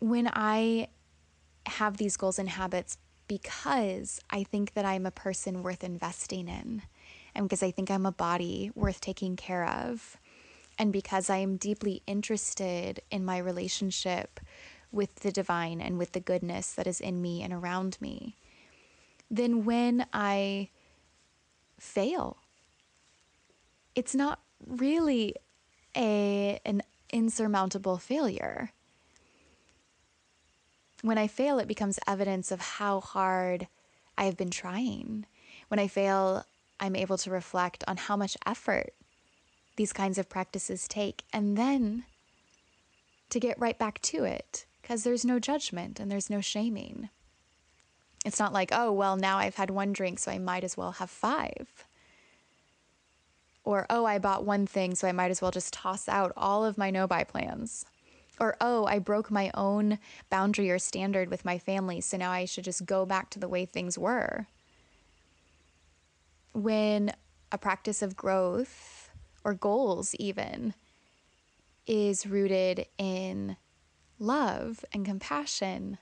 When 0.00 0.28
I 0.32 0.88
have 1.66 1.96
these 1.96 2.16
goals 2.16 2.38
and 2.38 2.48
habits, 2.48 2.98
because 3.28 4.20
I 4.30 4.42
think 4.42 4.74
that 4.74 4.84
I'm 4.84 5.06
a 5.06 5.10
person 5.10 5.62
worth 5.62 5.84
investing 5.84 6.48
in, 6.48 6.82
and 7.34 7.48
because 7.48 7.62
I 7.62 7.70
think 7.70 7.90
I'm 7.90 8.06
a 8.06 8.12
body 8.12 8.72
worth 8.74 9.00
taking 9.00 9.36
care 9.36 9.66
of, 9.66 10.16
and 10.78 10.92
because 10.92 11.30
I 11.30 11.38
am 11.38 11.56
deeply 11.56 12.02
interested 12.06 13.00
in 13.10 13.24
my 13.24 13.38
relationship 13.38 14.40
with 14.90 15.14
the 15.16 15.32
divine 15.32 15.80
and 15.80 15.98
with 15.98 16.12
the 16.12 16.20
goodness 16.20 16.72
that 16.72 16.86
is 16.86 17.00
in 17.00 17.22
me 17.22 17.42
and 17.42 17.52
around 17.52 17.98
me 18.00 18.36
then 19.30 19.64
when 19.64 20.06
I 20.12 20.70
fail, 21.78 22.38
it's 23.94 24.14
not 24.14 24.40
really 24.66 25.34
a 25.96 26.60
an 26.64 26.82
insurmountable 27.12 27.98
failure. 27.98 28.72
When 31.02 31.18
I 31.18 31.26
fail, 31.26 31.58
it 31.58 31.68
becomes 31.68 31.98
evidence 32.06 32.50
of 32.50 32.60
how 32.60 33.00
hard 33.00 33.68
I 34.18 34.24
have 34.24 34.36
been 34.36 34.50
trying. 34.50 35.26
When 35.68 35.78
I 35.78 35.88
fail, 35.88 36.44
I'm 36.80 36.96
able 36.96 37.18
to 37.18 37.30
reflect 37.30 37.84
on 37.86 37.96
how 37.96 38.16
much 38.16 38.36
effort 38.46 38.92
these 39.76 39.92
kinds 39.92 40.18
of 40.18 40.28
practices 40.28 40.88
take 40.88 41.22
and 41.32 41.56
then 41.56 42.04
to 43.30 43.40
get 43.40 43.60
right 43.60 43.78
back 43.78 44.00
to 44.02 44.24
it 44.24 44.66
because 44.80 45.04
there's 45.04 45.24
no 45.24 45.38
judgment 45.38 46.00
and 46.00 46.10
there's 46.10 46.30
no 46.30 46.40
shaming. 46.40 47.10
It's 48.26 48.40
not 48.40 48.52
like, 48.52 48.70
oh, 48.72 48.90
well, 48.90 49.16
now 49.16 49.38
I've 49.38 49.54
had 49.54 49.70
one 49.70 49.92
drink, 49.92 50.18
so 50.18 50.32
I 50.32 50.38
might 50.38 50.64
as 50.64 50.76
well 50.76 50.90
have 50.90 51.10
five. 51.10 51.84
Or, 53.62 53.86
oh, 53.88 54.04
I 54.04 54.18
bought 54.18 54.44
one 54.44 54.66
thing, 54.66 54.96
so 54.96 55.06
I 55.06 55.12
might 55.12 55.30
as 55.30 55.40
well 55.40 55.52
just 55.52 55.72
toss 55.72 56.08
out 56.08 56.32
all 56.36 56.64
of 56.64 56.76
my 56.76 56.90
no 56.90 57.06
buy 57.06 57.22
plans. 57.22 57.86
Or, 58.40 58.56
oh, 58.60 58.84
I 58.84 58.98
broke 58.98 59.30
my 59.30 59.52
own 59.54 60.00
boundary 60.28 60.72
or 60.72 60.80
standard 60.80 61.30
with 61.30 61.44
my 61.44 61.56
family, 61.56 62.00
so 62.00 62.16
now 62.16 62.32
I 62.32 62.46
should 62.46 62.64
just 62.64 62.84
go 62.84 63.06
back 63.06 63.30
to 63.30 63.38
the 63.38 63.48
way 63.48 63.64
things 63.64 63.96
were. 63.96 64.48
When 66.52 67.12
a 67.52 67.58
practice 67.58 68.02
of 68.02 68.16
growth 68.16 69.08
or 69.44 69.54
goals, 69.54 70.16
even, 70.16 70.74
is 71.86 72.26
rooted 72.26 72.86
in 72.98 73.56
love 74.18 74.84
and 74.92 75.06
compassion 75.06 75.98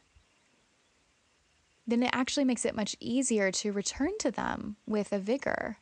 then 1.86 2.02
it 2.02 2.10
actually 2.12 2.44
makes 2.44 2.64
it 2.64 2.74
much 2.74 2.96
easier 3.00 3.50
to 3.50 3.72
return 3.72 4.16
to 4.18 4.30
them 4.30 4.76
with 4.86 5.12
a 5.12 5.18
vigor 5.18 5.78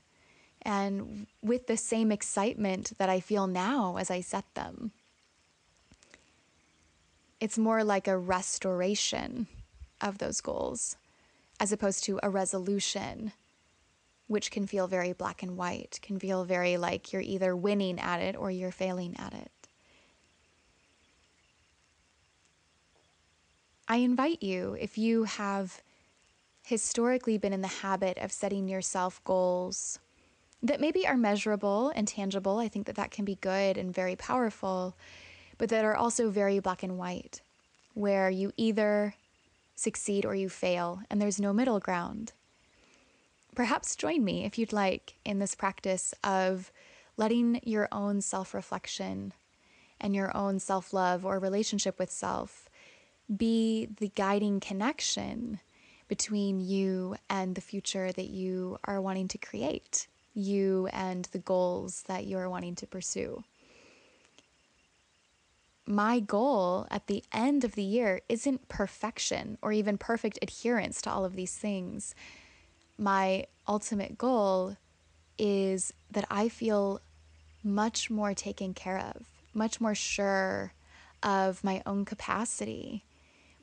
and 0.63 1.27
with 1.43 1.67
the 1.67 1.77
same 1.77 2.11
excitement 2.13 2.93
that 2.99 3.09
I 3.09 3.21
feel 3.21 3.47
now 3.47 3.97
as 3.97 4.11
I 4.11 4.21
set 4.21 4.45
them. 4.55 4.93
It's 7.41 7.59
more 7.59 7.83
like 7.83 8.07
a 8.07 8.17
restoration 8.17 9.47
of 10.01 10.19
those 10.19 10.41
goals 10.41 10.97
as 11.61 11.73
opposed 11.73 12.05
to 12.05 12.19
a 12.23 12.31
resolution, 12.31 13.33
which 14.27 14.51
can 14.51 14.67
feel 14.67 14.89
very 14.89 15.13
black 15.13 15.43
and 15.43 15.57
white, 15.57 15.99
can 16.03 16.19
feel 16.19 16.45
very 16.45 16.77
like 16.77 17.13
you're 17.13 17.23
either 17.23 17.55
winning 17.55 18.01
at 18.01 18.21
it 18.21 18.37
or 18.37 18.51
you're 18.51 18.73
failing 18.73 19.17
at 19.19 19.33
it. 19.33 19.51
I 23.89 23.97
invite 23.97 24.43
you, 24.43 24.77
if 24.81 24.97
you 24.97 25.25
have 25.25 25.83
historically 26.63 27.39
been 27.39 27.53
in 27.53 27.61
the 27.61 27.69
habit 27.69 28.19
of 28.19 28.33
setting 28.33 28.69
yourself 28.69 29.23
goals 29.25 29.99
that 30.63 30.81
maybe 30.81 31.07
are 31.07 31.17
measurable 31.17 31.93
and 31.95 32.07
tangible. 32.07 32.59
I 32.59 32.69
think 32.69 32.87
that 32.87 32.95
that 32.97 33.11
can 33.11 33.25
be 33.25 33.35
good 33.37 33.77
and 33.77 33.93
very 33.93 34.15
powerful, 34.15 34.95
but 35.59 35.69
that 35.71 35.85
are 35.85 35.97
also 35.97 36.31
very 36.31 36.61
black 36.61 36.83
and 36.83 36.97
white, 36.97 37.41
where 37.95 38.31
you 38.31 38.53
either 38.57 39.15
succeed 39.75 40.25
or 40.25 40.35
you 40.35 40.49
fail, 40.49 41.03
and 41.11 41.21
there's 41.21 41.41
no 41.41 41.53
middle 41.53 41.81
ground. 41.81 42.33
Perhaps 43.55 43.97
join 43.97 44.25
me 44.25 44.45
if 44.45 44.57
you'd 44.57 44.73
like 44.73 45.15
in 45.25 45.41
this 45.41 45.55
practice 45.55 46.15
of 46.23 46.71
letting 47.17 47.61
your 47.65 47.89
own 47.93 48.21
self 48.21 48.55
reflection 48.55 49.33
and 50.01 50.15
your 50.15 50.35
own 50.37 50.59
self 50.59 50.93
love 50.93 51.27
or 51.27 51.39
relationship 51.39 51.99
with 51.99 52.11
self 52.11 52.69
be 53.35 53.89
the 53.99 54.11
guiding 54.15 54.61
connection 54.61 55.61
between 56.13 56.61
you 56.61 57.17
and 57.31 57.55
the 57.55 57.61
future 57.63 58.13
that 58.13 58.29
you 58.29 58.79
are 58.85 59.01
wanting 59.01 59.29
to 59.29 59.39
create, 59.39 60.07
you 60.35 60.87
and 60.93 61.25
the 61.33 61.39
goals 61.39 62.05
that 62.07 62.27
you 62.27 62.37
are 62.37 62.51
wanting 62.51 62.75
to 62.75 62.87
pursue. 62.87 63.43
my 65.87 66.21
goal 66.21 66.87
at 66.91 67.07
the 67.07 67.25
end 67.33 67.65
of 67.65 67.75
the 67.75 67.83
year 67.83 68.21
isn't 68.29 68.69
perfection 68.69 69.59
or 69.63 69.73
even 69.73 69.97
perfect 69.99 70.39
adherence 70.43 71.03
to 71.03 71.11
all 71.11 71.25
of 71.25 71.35
these 71.35 71.57
things. 71.57 72.15
My 72.99 73.47
ultimate 73.67 74.17
goal 74.17 74.77
is 75.39 75.93
that 76.11 76.27
I 76.31 76.49
feel 76.49 77.01
much 77.65 78.11
more 78.11 78.35
taken 78.35 78.75
care 78.75 78.99
of, 78.99 79.25
much 79.55 79.81
more 79.81 79.95
sure 79.95 80.73
of 81.23 81.65
my 81.65 81.83
own 81.85 82.05
capacity, 82.05 83.05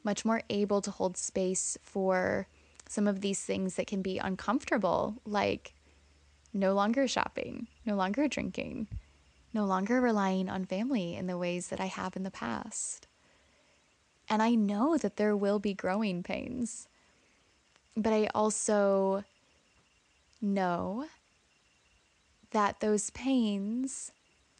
much 0.04 0.26
more 0.26 0.42
able 0.50 0.82
to 0.82 0.92
hold 0.92 1.18
space 1.18 1.78
for 1.82 2.48
some 2.88 3.08
of 3.08 3.22
these 3.22 3.42
things 3.42 3.76
that 3.76 3.88
can 3.88 4.02
be 4.02 4.18
uncomfortable, 4.18 5.16
like 5.26 5.74
no 6.54 6.74
longer 6.74 7.08
shopping, 7.08 7.68
no 7.86 7.96
longer 7.96 8.28
drinking, 8.28 8.88
no 9.54 9.66
longer 9.66 10.02
relying 10.02 10.50
on 10.50 10.66
family 10.66 11.16
in 11.16 11.28
the 11.28 11.38
ways 11.38 11.68
that 11.68 11.80
I 11.80 11.86
have 11.86 12.16
in 12.16 12.24
the 12.24 12.32
past. 12.32 13.08
And 14.30 14.42
I 14.42 14.56
know 14.56 14.98
that 14.98 15.18
there 15.18 15.36
will 15.36 15.60
be 15.60 15.74
growing 15.74 16.24
pains, 16.24 16.88
but 17.96 18.14
I 18.14 18.30
also 18.34 19.24
know 20.42 21.06
that 22.52 22.80
those 22.80 23.10
pains 23.12 24.12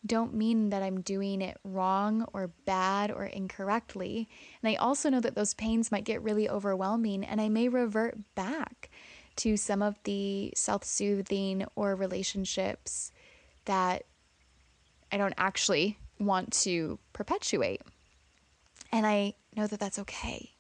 don't 0.06 0.34
mean 0.34 0.70
that 0.70 0.82
I'm 0.82 1.02
doing 1.02 1.42
it 1.42 1.58
wrong 1.64 2.26
or 2.34 2.52
bad 2.66 3.12
or 3.12 3.26
incorrectly. 3.26 4.30
And 4.62 4.70
I 4.70 4.76
also 4.76 5.10
know 5.10 5.20
that 5.20 5.36
those 5.36 5.54
pains 5.54 5.92
might 5.92 6.06
get 6.06 6.24
really 6.24 6.50
overwhelming 6.50 7.24
and 7.24 7.42
I 7.42 7.50
may 7.50 7.68
revert 7.68 8.18
back 8.36 8.90
to 9.38 9.58
some 9.58 9.82
of 9.82 10.02
the 10.04 10.54
self 10.56 10.84
soothing 10.84 11.66
or 11.76 11.96
relationships 11.96 13.12
that 13.66 14.04
I 15.12 15.18
don't 15.18 15.34
actually 15.38 15.98
want 16.20 16.54
to 16.64 17.00
perpetuate. 17.14 17.82
And 18.92 19.06
I 19.06 19.34
know 19.56 19.68
that 19.68 19.80
that's 19.80 20.00
okay. 20.00 20.52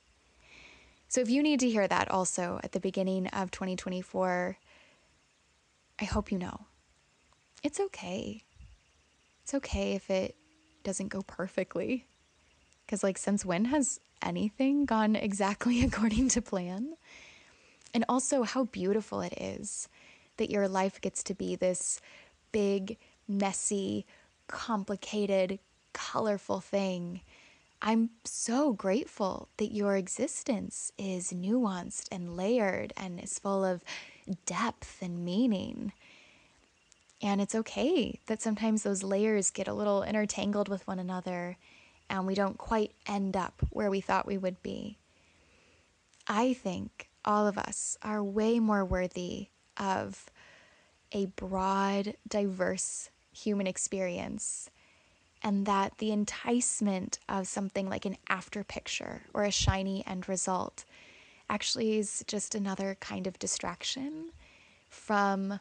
So 1.08 1.22
if 1.22 1.30
you 1.30 1.42
need 1.42 1.60
to 1.62 1.70
hear 1.70 1.88
that 1.88 2.12
also 2.12 2.60
at 2.64 2.74
the 2.74 2.80
beginning 2.80 3.28
of 3.28 3.52
2024, 3.52 4.58
I 6.00 6.06
hope 6.06 6.32
you 6.32 6.38
know 6.38 6.68
it's 7.64 7.80
okay. 7.80 8.44
It's 9.50 9.56
okay 9.56 9.94
if 9.94 10.12
it 10.12 10.36
doesn't 10.84 11.08
go 11.08 11.24
perfectly. 11.24 12.06
Because, 12.86 13.02
like, 13.02 13.18
since 13.18 13.44
when 13.44 13.66
has 13.66 14.00
anything 14.22 14.86
gone 14.86 15.16
exactly 15.16 15.84
according 15.84 16.30
to 16.30 16.42
plan? 16.44 16.94
And 17.92 18.06
also, 18.08 18.44
how 18.44 18.66
beautiful 18.66 19.22
it 19.22 19.34
is 19.42 19.90
that 20.38 20.52
your 20.52 20.68
life 20.68 21.02
gets 21.02 21.24
to 21.24 21.34
be 21.34 21.56
this 21.56 22.00
big, 22.52 22.98
messy, 23.28 24.06
complicated, 24.46 25.58
colorful 25.94 26.60
thing. 26.60 27.22
I'm 27.82 28.12
so 28.26 28.72
grateful 28.72 29.50
that 29.58 29.74
your 29.74 29.96
existence 29.96 30.92
is 30.96 31.34
nuanced 31.34 32.06
and 32.12 32.38
layered 32.38 32.94
and 32.96 33.20
is 33.20 33.40
full 33.40 33.66
of 33.66 33.84
depth 34.46 35.00
and 35.02 35.26
meaning. 35.26 35.92
And 37.22 37.42
it's 37.42 37.56
okay 37.56 38.20
that 38.28 38.42
sometimes 38.42 38.84
those 38.84 39.04
layers 39.04 39.52
get 39.52 39.68
a 39.68 39.74
little 39.74 40.04
intertangled 40.04 40.70
with 40.70 40.88
one 40.88 41.00
another 41.00 41.58
and 42.10 42.26
we 42.26 42.34
don't 42.34 42.58
quite 42.58 42.94
end 43.08 43.36
up 43.36 43.62
where 43.70 43.90
we 43.90 44.02
thought 44.02 44.26
we 44.26 44.38
would 44.38 44.64
be. 44.64 44.98
I 46.28 46.54
think 46.54 47.10
all 47.26 47.48
of 47.48 47.58
us 47.58 47.98
are 48.02 48.24
way 48.24 48.60
more 48.60 48.86
worthy 48.86 49.48
of 49.78 50.30
a 51.12 51.28
broad, 51.28 52.16
diverse 52.28 53.10
human 53.32 53.68
experience, 53.68 54.70
and 55.44 55.66
that 55.66 55.98
the 55.98 56.12
enticement 56.12 57.20
of 57.28 57.48
something 57.48 57.90
like 57.90 58.06
an 58.06 58.18
after 58.28 58.64
picture 58.64 59.24
or 59.34 59.44
a 59.44 59.52
shiny 59.52 60.06
end 60.06 60.28
result 60.30 60.86
actually 61.50 61.98
is 61.98 62.24
just 62.28 62.54
another 62.54 62.96
kind 63.00 63.26
of 63.26 63.40
distraction 63.40 64.30
from 64.90 65.60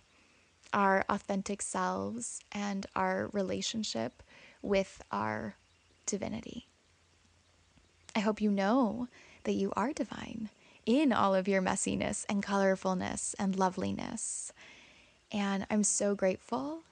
our 0.73 1.05
authentic 1.09 1.63
selves 1.63 2.41
and 2.53 2.87
our 2.95 3.29
relationship 3.33 4.23
with 4.63 5.03
our 5.11 5.57
divinity. 6.07 6.69
I 8.15 8.21
hope 8.21 8.41
you 8.41 8.51
know 8.51 9.09
that 9.45 9.53
you 9.53 9.73
are 9.77 9.93
divine 9.93 10.51
in 10.87 11.13
all 11.13 11.35
of 11.35 11.47
your 11.47 11.63
messiness 11.63 12.25
and 12.29 12.43
colorfulness 12.43 13.35
and 13.39 13.59
loveliness. 13.59 14.53
And 15.31 15.67
I'm 15.71 15.85
so 15.85 16.15
grateful 16.15 16.83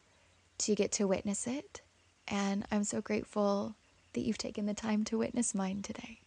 to 0.59 0.75
get 0.75 0.93
to 0.93 1.07
witness 1.07 1.47
it. 1.47 1.81
And 2.29 2.65
I'm 2.71 2.85
so 2.85 3.01
grateful 3.01 3.75
that 4.13 4.21
you've 4.21 4.39
taken 4.39 4.67
the 4.67 4.75
time 4.75 5.05
to 5.05 5.19
witness 5.19 5.55
mine 5.55 5.83
today. 5.83 6.21